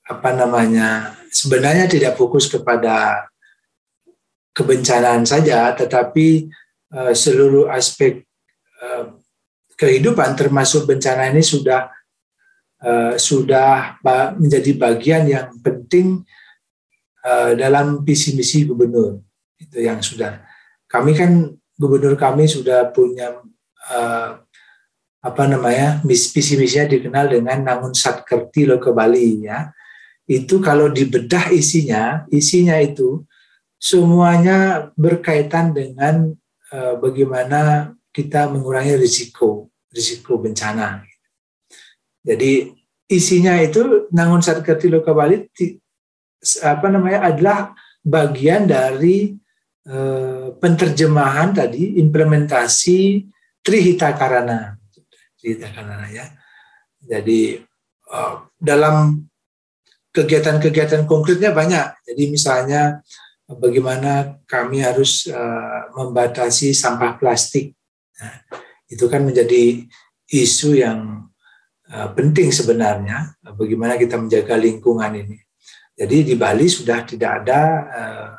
apa 0.08 0.30
namanya 0.32 1.19
sebenarnya 1.27 1.91
tidak 1.91 2.15
fokus 2.15 2.47
kepada 2.47 3.27
kebencanaan 4.56 5.27
saja, 5.27 5.75
tetapi 5.75 6.47
Eh, 6.88 7.12
seluruh 7.12 7.67
aspek 7.67 8.23
uh, 8.80 9.19
kehidupan 9.76 10.39
termasuk 10.39 10.88
bencana 10.88 11.28
ini 11.28 11.43
sudah 11.43 11.91
uh, 12.80 13.19
sudah 13.19 14.00
menjadi 14.39 14.71
bagian 14.80 15.23
yang 15.28 15.52
penting 15.60 16.23
dalam 17.60 18.08
visi 18.08 18.32
misi 18.39 18.63
gubernur. 18.63 19.19
Itu 19.60 19.84
yang 19.84 20.00
sudah. 20.00 20.47
Kami 20.88 21.12
kan 21.12 21.52
gubernur 21.76 22.15
kami 22.15 22.47
sudah 22.47 22.88
punya 22.95 23.43
uh, 23.91 24.39
apa 25.19 25.43
namanya 25.43 26.00
visi 26.08 26.56
misinya 26.56 26.88
dikenal 26.88 27.28
dengan 27.28 27.67
Nangun 27.67 27.91
Satkerti 27.91 28.63
lo 28.63 28.80
ke 28.80 28.95
Bali 28.95 29.43
ya. 29.43 29.76
Itu 30.23 30.63
kalau 30.63 30.88
dibedah 30.88 31.52
isinya 31.52 32.23
isinya 32.32 32.80
itu 32.80 33.28
semuanya 33.76 34.88
berkaitan 34.95 35.76
dengan 35.76 36.32
Eh, 36.67 36.95
bagaimana 36.99 37.95
kita 38.12 38.51
mengurangi 38.51 38.99
risiko 38.99 39.71
risiko 39.88 40.36
bencana. 40.36 40.99
Jadi 42.19 42.75
isinya 43.08 43.56
itu 43.63 44.12
Nangun 44.12 44.43
Satkerti 44.43 44.91
Loka 44.91 45.15
Bali 45.15 45.47
apa 46.60 46.88
namanya 46.91 47.32
adalah 47.32 47.71
bagian 48.03 48.67
dari 48.67 49.32
uh, 49.88 50.51
penterjemahan 50.60 51.56
tadi 51.56 52.03
implementasi 52.03 53.23
Trihita 53.63 54.12
Karana. 54.19 54.75
Trihita 55.39 55.71
Karana 55.71 56.12
ya. 56.12 56.27
Jadi 56.99 57.63
uh, 58.12 58.43
dalam 58.60 59.23
kegiatan-kegiatan 60.12 61.08
konkretnya 61.08 61.56
banyak. 61.56 62.12
Jadi 62.12 62.23
misalnya 62.27 62.99
bagaimana 63.55 64.43
kami 64.43 64.83
harus 64.83 65.31
uh, 65.31 65.88
membatasi 65.95 66.75
sampah 66.75 67.15
plastik. 67.15 67.71
Nah, 68.19 68.43
itu 68.91 69.07
kan 69.07 69.23
menjadi 69.23 69.88
isu 70.27 70.75
yang 70.75 71.31
uh, 71.88 72.10
penting 72.12 72.51
sebenarnya, 72.51 73.39
bagaimana 73.55 73.95
kita 73.95 74.19
menjaga 74.19 74.60
lingkungan 74.60 75.15
ini. 75.15 75.39
Jadi 75.97 76.27
di 76.27 76.36
Bali 76.36 76.67
sudah 76.67 77.07
tidak 77.07 77.31
ada 77.43 77.62
uh, 77.88 78.29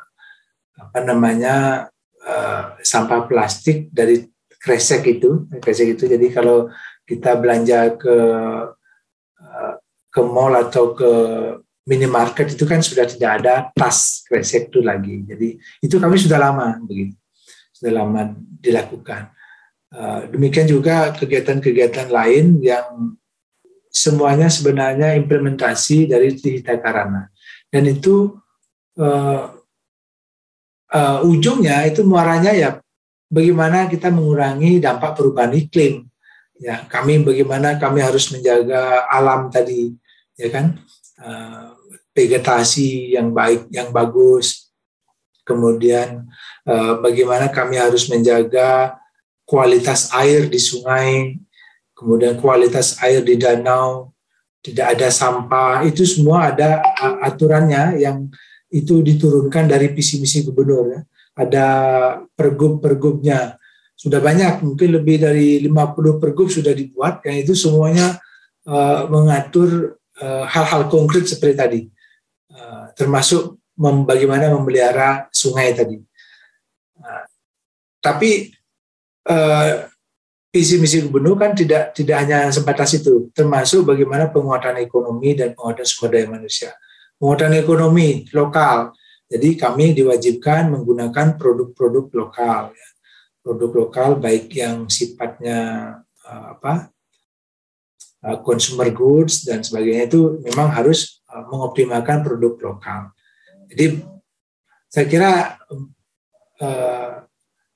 apa 0.79 0.99
namanya 1.03 1.85
uh, 2.23 2.63
sampah 2.79 3.27
plastik 3.27 3.89
dari 3.91 4.23
kresek 4.61 5.03
itu, 5.09 5.49
kresek 5.59 5.97
itu. 5.97 6.05
Jadi 6.05 6.29
kalau 6.31 6.69
kita 7.03 7.35
belanja 7.35 7.97
ke 7.97 8.15
uh, 9.41 9.73
ke 10.09 10.21
mall 10.21 10.53
atau 10.55 10.93
ke 10.93 11.11
minimarket 11.89 12.53
itu 12.53 12.69
kan 12.69 12.85
sudah 12.85 13.09
tidak 13.09 13.41
ada 13.41 13.73
tas 13.73 14.21
kresek 14.29 14.69
itu 14.69 14.85
lagi. 14.85 15.25
Jadi 15.25 15.57
itu 15.81 15.95
kami 15.97 16.21
sudah 16.21 16.37
lama 16.37 16.77
begitu. 16.85 17.17
sudah 17.73 18.03
lama 18.03 18.35
dilakukan. 18.59 19.31
Uh, 19.89 20.27
demikian 20.35 20.67
juga 20.67 21.15
kegiatan-kegiatan 21.15 22.11
lain 22.11 22.59
yang 22.59 23.15
semuanya 23.87 24.51
sebenarnya 24.51 25.15
implementasi 25.17 26.11
dari 26.11 26.35
Tihita 26.35 26.77
Karana. 26.77 27.31
Dan 27.71 27.87
itu 27.87 28.35
uh, 28.99 29.43
uh, 30.93 31.19
ujungnya 31.23 31.87
itu 31.87 32.05
muaranya 32.05 32.51
ya 32.51 32.69
bagaimana 33.31 33.87
kita 33.87 34.11
mengurangi 34.13 34.77
dampak 34.77 35.17
perubahan 35.17 35.55
iklim. 35.55 36.05
Ya, 36.59 36.83
kami 36.91 37.23
bagaimana 37.23 37.79
kami 37.79 38.03
harus 38.03 38.35
menjaga 38.35 39.07
alam 39.07 39.47
tadi, 39.47 39.95
ya 40.35 40.51
kan? 40.51 40.75
Vegetasi 42.19 43.15
yang 43.15 43.31
baik, 43.31 43.71
yang 43.71 43.95
bagus. 43.95 44.75
Kemudian 45.47 46.27
uh, 46.67 46.99
bagaimana 46.99 47.47
kami 47.47 47.79
harus 47.79 48.11
menjaga 48.11 48.99
kualitas 49.47 50.11
air 50.11 50.51
di 50.51 50.59
sungai, 50.59 51.39
kemudian 51.95 52.35
kualitas 52.37 52.99
air 52.99 53.23
di 53.23 53.39
danau, 53.39 54.11
tidak 54.59 54.99
ada 54.99 55.07
sampah, 55.07 55.87
itu 55.87 56.03
semua 56.03 56.51
ada 56.51 56.83
aturannya 57.23 58.03
yang 58.03 58.27
itu 58.69 59.01
diturunkan 59.01 59.65
dari 59.65 59.89
visi 59.95 60.19
misi 60.19 60.43
gubernur 60.43 60.85
ya. 60.93 61.01
Ada 61.39 61.65
pergub-pergubnya. 62.35 63.55
Sudah 63.95 64.19
banyak, 64.19 64.61
mungkin 64.61 64.99
lebih 64.99 65.23
dari 65.23 65.63
50 65.63 66.21
pergub 66.21 66.51
sudah 66.51 66.75
dibuat 66.75 67.23
yang 67.23 67.41
itu 67.41 67.55
semuanya 67.55 68.19
uh, 68.67 69.07
mengatur 69.11 69.99
eh, 70.19 70.45
hal-hal 70.47 70.87
konkret 70.91 71.27
seperti 71.27 71.55
tadi. 71.55 71.81
Termasuk 72.99 73.55
mem 73.79 74.03
bagaimana 74.03 74.51
memelihara 74.51 75.31
sungai 75.31 75.71
tadi. 75.71 75.95
Uh, 76.99 77.23
tapi 78.03 78.51
uh, 79.23 79.87
visi 80.51 80.75
misi 80.75 80.99
gubernur 81.07 81.39
kan 81.39 81.55
tidak 81.55 81.95
tidak 81.95 82.27
hanya 82.27 82.51
sebatas 82.51 82.99
itu, 82.99 83.31
termasuk 83.31 83.87
bagaimana 83.87 84.27
penguatan 84.27 84.83
ekonomi 84.83 85.31
dan 85.31 85.55
penguatan 85.55 85.87
sumber 85.87 86.19
daya 86.19 86.27
manusia. 86.27 86.75
Penguatan 87.15 87.55
ekonomi 87.55 88.27
lokal. 88.35 88.91
Jadi 89.29 89.55
kami 89.55 89.93
diwajibkan 89.93 90.73
menggunakan 90.73 91.37
produk-produk 91.37 92.09
lokal, 92.17 92.73
ya. 92.73 92.87
produk 93.45 93.71
lokal 93.85 94.09
baik 94.17 94.49
yang 94.57 94.89
sifatnya 94.89 95.59
uh, 96.25 96.45
apa 96.57 96.89
uh, 98.25 98.37
consumer 98.41 98.89
goods 98.89 99.45
dan 99.45 99.61
sebagainya 99.61 100.09
itu 100.09 100.41
memang 100.43 100.73
harus 100.73 101.18
mengoptimalkan 101.29 102.25
produk 102.25 102.53
lokal. 102.57 103.13
Jadi 103.69 104.01
saya 104.89 105.05
kira 105.05 105.61
uh, 106.61 107.21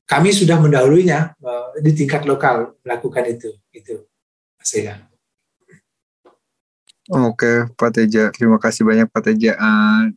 kami 0.10 0.30
sudah 0.34 0.58
mendahulunya 0.58 1.38
uh, 1.38 1.78
di 1.78 1.94
tingkat 1.94 2.26
lokal 2.26 2.74
melakukan 2.82 3.30
itu 3.30 3.50
itu 3.74 4.02
saya 4.64 5.06
Oke, 7.12 7.68
Pak 7.76 8.00
Teja. 8.00 8.32
Terima 8.32 8.56
kasih 8.56 8.88
banyak 8.88 9.12
Pak 9.12 9.28
Teja. 9.28 9.60
Uh, 9.60 10.08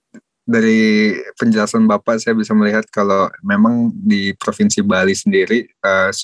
dari 0.46 1.10
penjelasan 1.34 1.90
Bapak 1.90 2.22
saya 2.22 2.38
bisa 2.38 2.54
melihat 2.54 2.86
kalau 2.94 3.26
memang 3.42 3.90
di 3.90 4.30
Provinsi 4.38 4.86
Bali 4.86 5.10
sendiri 5.10 5.66
uh, 5.82 6.14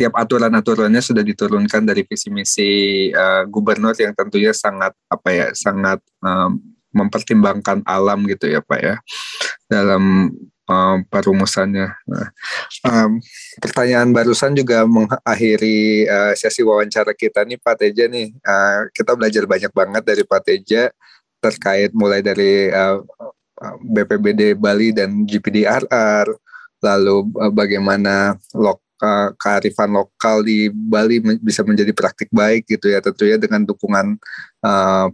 tiap 0.00 0.16
aturan-aturannya 0.16 1.04
sudah 1.04 1.20
diturunkan 1.20 1.84
dari 1.84 2.08
visi 2.08 2.32
misi 2.32 2.70
uh, 3.12 3.44
gubernur 3.44 3.92
yang 4.00 4.16
tentunya 4.16 4.56
sangat 4.56 4.96
apa 5.12 5.28
ya 5.28 5.46
sangat 5.52 6.00
um, 6.24 6.56
mempertimbangkan 6.88 7.84
alam 7.84 8.24
gitu 8.24 8.48
ya 8.48 8.64
Pak 8.64 8.80
ya 8.80 8.96
dalam 9.68 10.32
um, 10.70 10.96
perumusannya. 11.04 11.92
Um, 12.86 13.20
pertanyaan 13.60 14.08
barusan 14.16 14.56
juga 14.56 14.88
mengakhiri 14.88 16.08
uh, 16.08 16.32
sesi 16.32 16.64
wawancara 16.64 17.12
kita 17.12 17.44
nih 17.44 17.60
Pak 17.60 17.76
Teja 17.84 18.08
nih. 18.08 18.32
Uh, 18.40 18.88
kita 18.96 19.12
belajar 19.12 19.44
banyak 19.44 19.72
banget 19.74 20.02
dari 20.06 20.22
Pak 20.24 20.40
Teja 20.46 20.88
terkait 21.44 21.92
mulai 21.92 22.24
dari 22.24 22.72
uh, 22.72 23.04
BPBD 23.84 24.56
Bali 24.56 24.92
dan 24.96 25.28
GPDRR, 25.28 26.26
lalu 26.80 27.28
bagaimana 27.52 28.32
lok, 28.56 28.80
uh, 29.00 29.32
kearifan 29.36 29.90
lokal 29.90 30.44
di 30.44 30.68
Bali 30.70 31.20
bisa 31.40 31.64
menjadi 31.64 31.92
praktik 31.92 32.30
baik 32.30 32.68
gitu 32.68 32.92
ya 32.92 33.00
tentunya 33.02 33.36
dengan 33.40 33.64
dukungan 33.66 34.16
uh, 34.64 35.08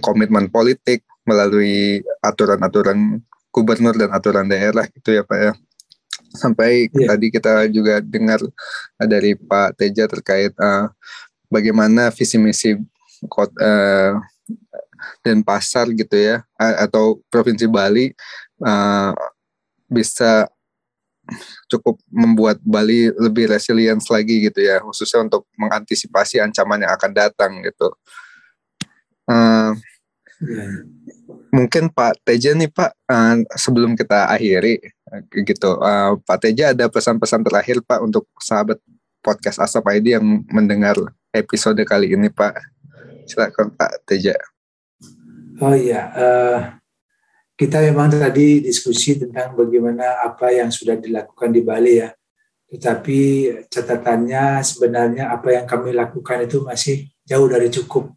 komitmen 0.00 0.48
politik 0.48 1.04
melalui 1.28 2.00
aturan-aturan 2.24 3.20
gubernur 3.52 3.92
dan 3.92 4.10
aturan 4.14 4.48
daerah 4.48 4.88
gitu 4.88 5.12
ya 5.12 5.22
Pak 5.26 5.38
ya. 5.38 5.52
Sampai 6.32 6.88
yeah. 6.92 7.08
tadi 7.12 7.26
kita 7.32 7.68
juga 7.68 8.00
dengar 8.00 8.40
dari 9.00 9.36
Pak 9.36 9.76
Teja 9.76 10.08
terkait 10.08 10.52
uh, 10.56 10.88
bagaimana 11.52 12.08
visi 12.12 12.36
misi 12.40 12.76
kota 13.28 13.56
uh, 13.58 14.12
dan 15.22 15.44
pasar 15.44 15.88
gitu 15.92 16.16
ya 16.16 16.44
atau 16.58 17.20
provinsi 17.28 17.66
Bali 17.68 18.12
uh, 18.64 19.12
bisa 19.88 20.48
cukup 21.68 22.00
membuat 22.08 22.58
Bali 22.64 23.12
lebih 23.14 23.50
resilient 23.50 24.00
lagi 24.08 24.48
gitu 24.48 24.60
ya 24.64 24.80
khususnya 24.80 25.24
untuk 25.28 25.44
mengantisipasi 25.56 26.40
ancaman 26.40 26.84
yang 26.84 26.92
akan 26.94 27.12
datang 27.12 27.60
gitu. 27.62 27.88
Uh, 29.28 29.76
mungkin 31.52 31.90
Pak 31.90 32.22
Teja 32.24 32.54
nih 32.54 32.70
Pak 32.70 32.92
uh, 33.10 33.42
sebelum 33.58 33.98
kita 33.98 34.30
akhiri 34.30 34.78
gitu 35.44 35.76
uh, 35.80 36.16
Pak 36.22 36.38
Teja 36.46 36.72
ada 36.72 36.86
pesan-pesan 36.86 37.42
terakhir 37.44 37.82
Pak 37.82 38.00
untuk 38.04 38.28
sahabat 38.38 38.78
podcast 39.20 39.58
Asap 39.60 39.84
ID 39.98 40.16
yang 40.20 40.46
mendengar 40.48 40.96
episode 41.34 41.80
kali 41.84 42.14
ini 42.14 42.30
Pak? 42.30 42.56
Silakan 43.28 43.74
Pak 43.74 44.08
Teja 44.08 44.38
Oh 45.58 45.74
iya 45.74 46.02
uh, 46.14 46.77
kita 47.58 47.82
memang 47.82 48.06
tadi 48.06 48.62
diskusi 48.62 49.18
tentang 49.18 49.58
bagaimana 49.58 50.22
apa 50.22 50.54
yang 50.54 50.70
sudah 50.70 50.94
dilakukan 50.94 51.50
di 51.50 51.66
Bali 51.66 51.98
ya. 51.98 52.14
Tetapi 52.70 53.20
catatannya 53.66 54.62
sebenarnya 54.62 55.34
apa 55.34 55.58
yang 55.58 55.66
kami 55.66 55.90
lakukan 55.90 56.46
itu 56.46 56.62
masih 56.62 57.10
jauh 57.26 57.50
dari 57.50 57.66
cukup. 57.66 58.14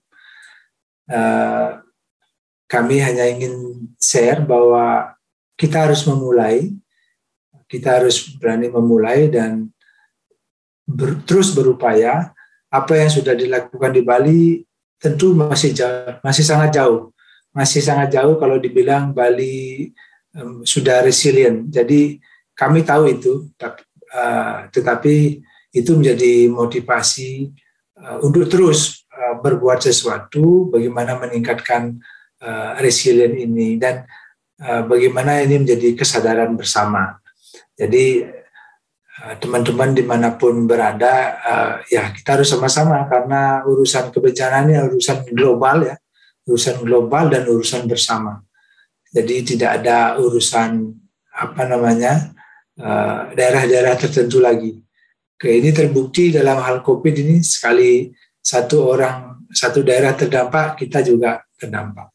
Uh, 1.10 1.82
kami 2.70 3.02
hanya 3.02 3.26
ingin 3.26 3.82
share 3.98 4.46
bahwa 4.46 5.18
kita 5.58 5.90
harus 5.90 6.06
memulai, 6.06 6.78
kita 7.66 7.98
harus 7.98 8.38
berani 8.38 8.70
memulai 8.70 9.26
dan 9.26 9.74
ber, 10.86 11.18
terus 11.26 11.50
berupaya. 11.58 12.30
Apa 12.72 12.96
yang 12.96 13.10
sudah 13.12 13.36
dilakukan 13.36 13.92
di 13.92 14.06
Bali 14.06 14.42
tentu 15.02 15.34
masih 15.34 15.74
jauh, 15.74 16.22
masih 16.24 16.46
sangat 16.46 16.78
jauh, 16.78 17.12
masih 17.52 17.84
sangat 17.84 18.16
jauh 18.16 18.40
kalau 18.40 18.58
dibilang 18.58 19.12
Bali 19.12 19.92
um, 20.36 20.64
sudah 20.64 21.04
resilient. 21.04 21.68
Jadi 21.68 22.20
kami 22.56 22.84
tahu 22.88 23.12
itu, 23.12 23.52
tapi, 23.60 23.84
uh, 24.16 24.68
tetapi 24.72 25.40
itu 25.72 25.92
menjadi 25.96 26.52
motivasi 26.52 27.52
uh, 28.00 28.18
untuk 28.24 28.48
terus 28.48 29.04
uh, 29.12 29.40
berbuat 29.40 29.84
sesuatu, 29.84 30.72
bagaimana 30.72 31.20
meningkatkan 31.20 32.00
uh, 32.44 32.80
resilient 32.80 33.36
ini 33.36 33.76
dan 33.80 34.08
uh, 34.64 34.84
bagaimana 34.88 35.44
ini 35.44 35.64
menjadi 35.64 35.96
kesadaran 35.96 36.56
bersama. 36.56 37.20
Jadi 37.76 38.38
teman-teman 39.38 39.94
di 39.94 40.02
mana 40.02 40.34
pun 40.34 40.66
berada, 40.66 41.38
ya 41.94 42.10
kita 42.10 42.42
harus 42.42 42.50
sama-sama 42.50 43.06
karena 43.06 43.62
urusan 43.70 44.10
kebencanaan 44.10 44.70
ini 44.70 44.82
urusan 44.82 45.30
global 45.38 45.86
ya, 45.86 45.96
urusan 46.48 46.82
global 46.82 47.30
dan 47.30 47.46
urusan 47.46 47.86
bersama. 47.86 48.42
Jadi 49.12 49.56
tidak 49.56 49.84
ada 49.84 50.16
urusan 50.18 50.88
apa 51.32 51.64
namanya 51.68 52.32
daerah-daerah 53.36 54.00
tertentu 54.00 54.40
lagi. 54.40 54.80
Oke, 55.36 55.58
ini 55.58 55.74
terbukti 55.76 56.32
dalam 56.32 56.64
hal 56.64 56.80
COVID 56.80 57.16
ini 57.18 57.44
sekali 57.44 58.14
satu 58.40 58.88
orang 58.88 59.32
satu 59.52 59.84
daerah 59.84 60.16
terdampak 60.16 60.80
kita 60.80 61.04
juga 61.04 61.44
terdampak. 61.60 62.10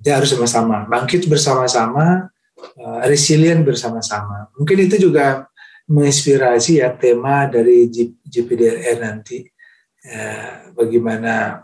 Dia 0.00 0.18
harus 0.18 0.34
sama-sama, 0.34 0.88
bangkit 0.90 1.30
bersama-sama, 1.30 2.26
uh, 2.58 3.00
resilient 3.06 3.62
bersama-sama. 3.62 4.50
Mungkin 4.58 4.90
itu 4.90 5.06
juga 5.10 5.46
menginspirasi 5.86 6.82
ya 6.82 6.90
tema 6.96 7.46
dari 7.46 7.86
GPDR 8.26 8.98
nanti, 8.98 9.46
uh, 10.10 10.74
bagaimana 10.74 11.62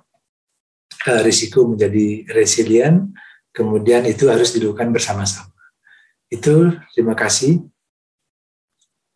risiko 1.24 1.68
menjadi 1.68 2.28
resilient, 2.32 3.12
kemudian 3.54 4.04
itu 4.04 4.28
harus 4.28 4.52
dilakukan 4.52 4.92
bersama-sama. 4.92 5.52
Itu 6.28 6.76
terima 6.92 7.16
kasih. 7.16 7.64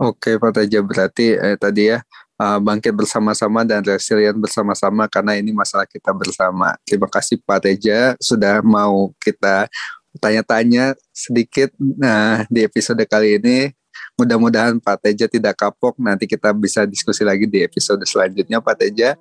Oke 0.00 0.34
Pak 0.34 0.58
Taja, 0.58 0.82
berarti 0.82 1.38
eh, 1.38 1.54
tadi 1.54 1.94
ya 1.94 2.02
uh, 2.42 2.58
bangkit 2.58 2.90
bersama-sama 2.90 3.62
dan 3.62 3.86
resilient 3.86 4.34
bersama-sama 4.34 5.06
karena 5.06 5.38
ini 5.38 5.54
masalah 5.54 5.86
kita 5.86 6.10
bersama. 6.10 6.74
Terima 6.82 7.06
kasih 7.06 7.38
Pak 7.38 7.68
Teja 7.68 8.18
sudah 8.18 8.64
mau 8.66 9.14
kita 9.22 9.70
tanya-tanya 10.18 10.92
sedikit 11.08 11.72
nah 11.78 12.44
di 12.52 12.60
episode 12.68 13.00
kali 13.08 13.40
ini 13.40 13.72
mudah-mudahan 14.16 14.78
Pak 14.78 15.02
Teja 15.02 15.26
tidak 15.26 15.58
kapok. 15.58 15.96
Nanti 15.98 16.28
kita 16.28 16.52
bisa 16.52 16.84
diskusi 16.84 17.24
lagi 17.24 17.48
di 17.48 17.64
episode 17.64 18.02
selanjutnya 18.04 18.60
Pak 18.60 18.76
Teja. 18.78 19.16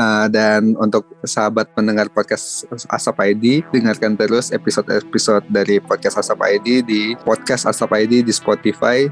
Uh, 0.00 0.26
dan 0.32 0.78
untuk 0.80 1.04
sahabat 1.26 1.68
pendengar 1.76 2.08
podcast 2.08 2.64
Asap 2.88 3.16
ID, 3.36 3.44
dengarkan 3.74 4.16
terus 4.16 4.48
episode-episode 4.54 5.44
dari 5.50 5.82
podcast 5.82 6.20
Asap 6.22 6.40
ID 6.40 6.68
di 6.86 7.02
podcast 7.20 7.68
Asap 7.68 7.90
ID 8.08 8.24
di 8.24 8.32
Spotify 8.32 9.04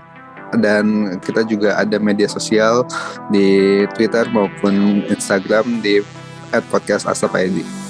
dan 0.56 1.16
kita 1.20 1.44
juga 1.44 1.76
ada 1.76 2.00
media 2.00 2.24
sosial 2.30 2.88
di 3.28 3.84
Twitter 3.92 4.24
maupun 4.32 5.04
Instagram 5.12 5.84
di 5.84 6.00
@podcast 6.72 7.04
Asap 7.04 7.36
ID. 7.36 7.87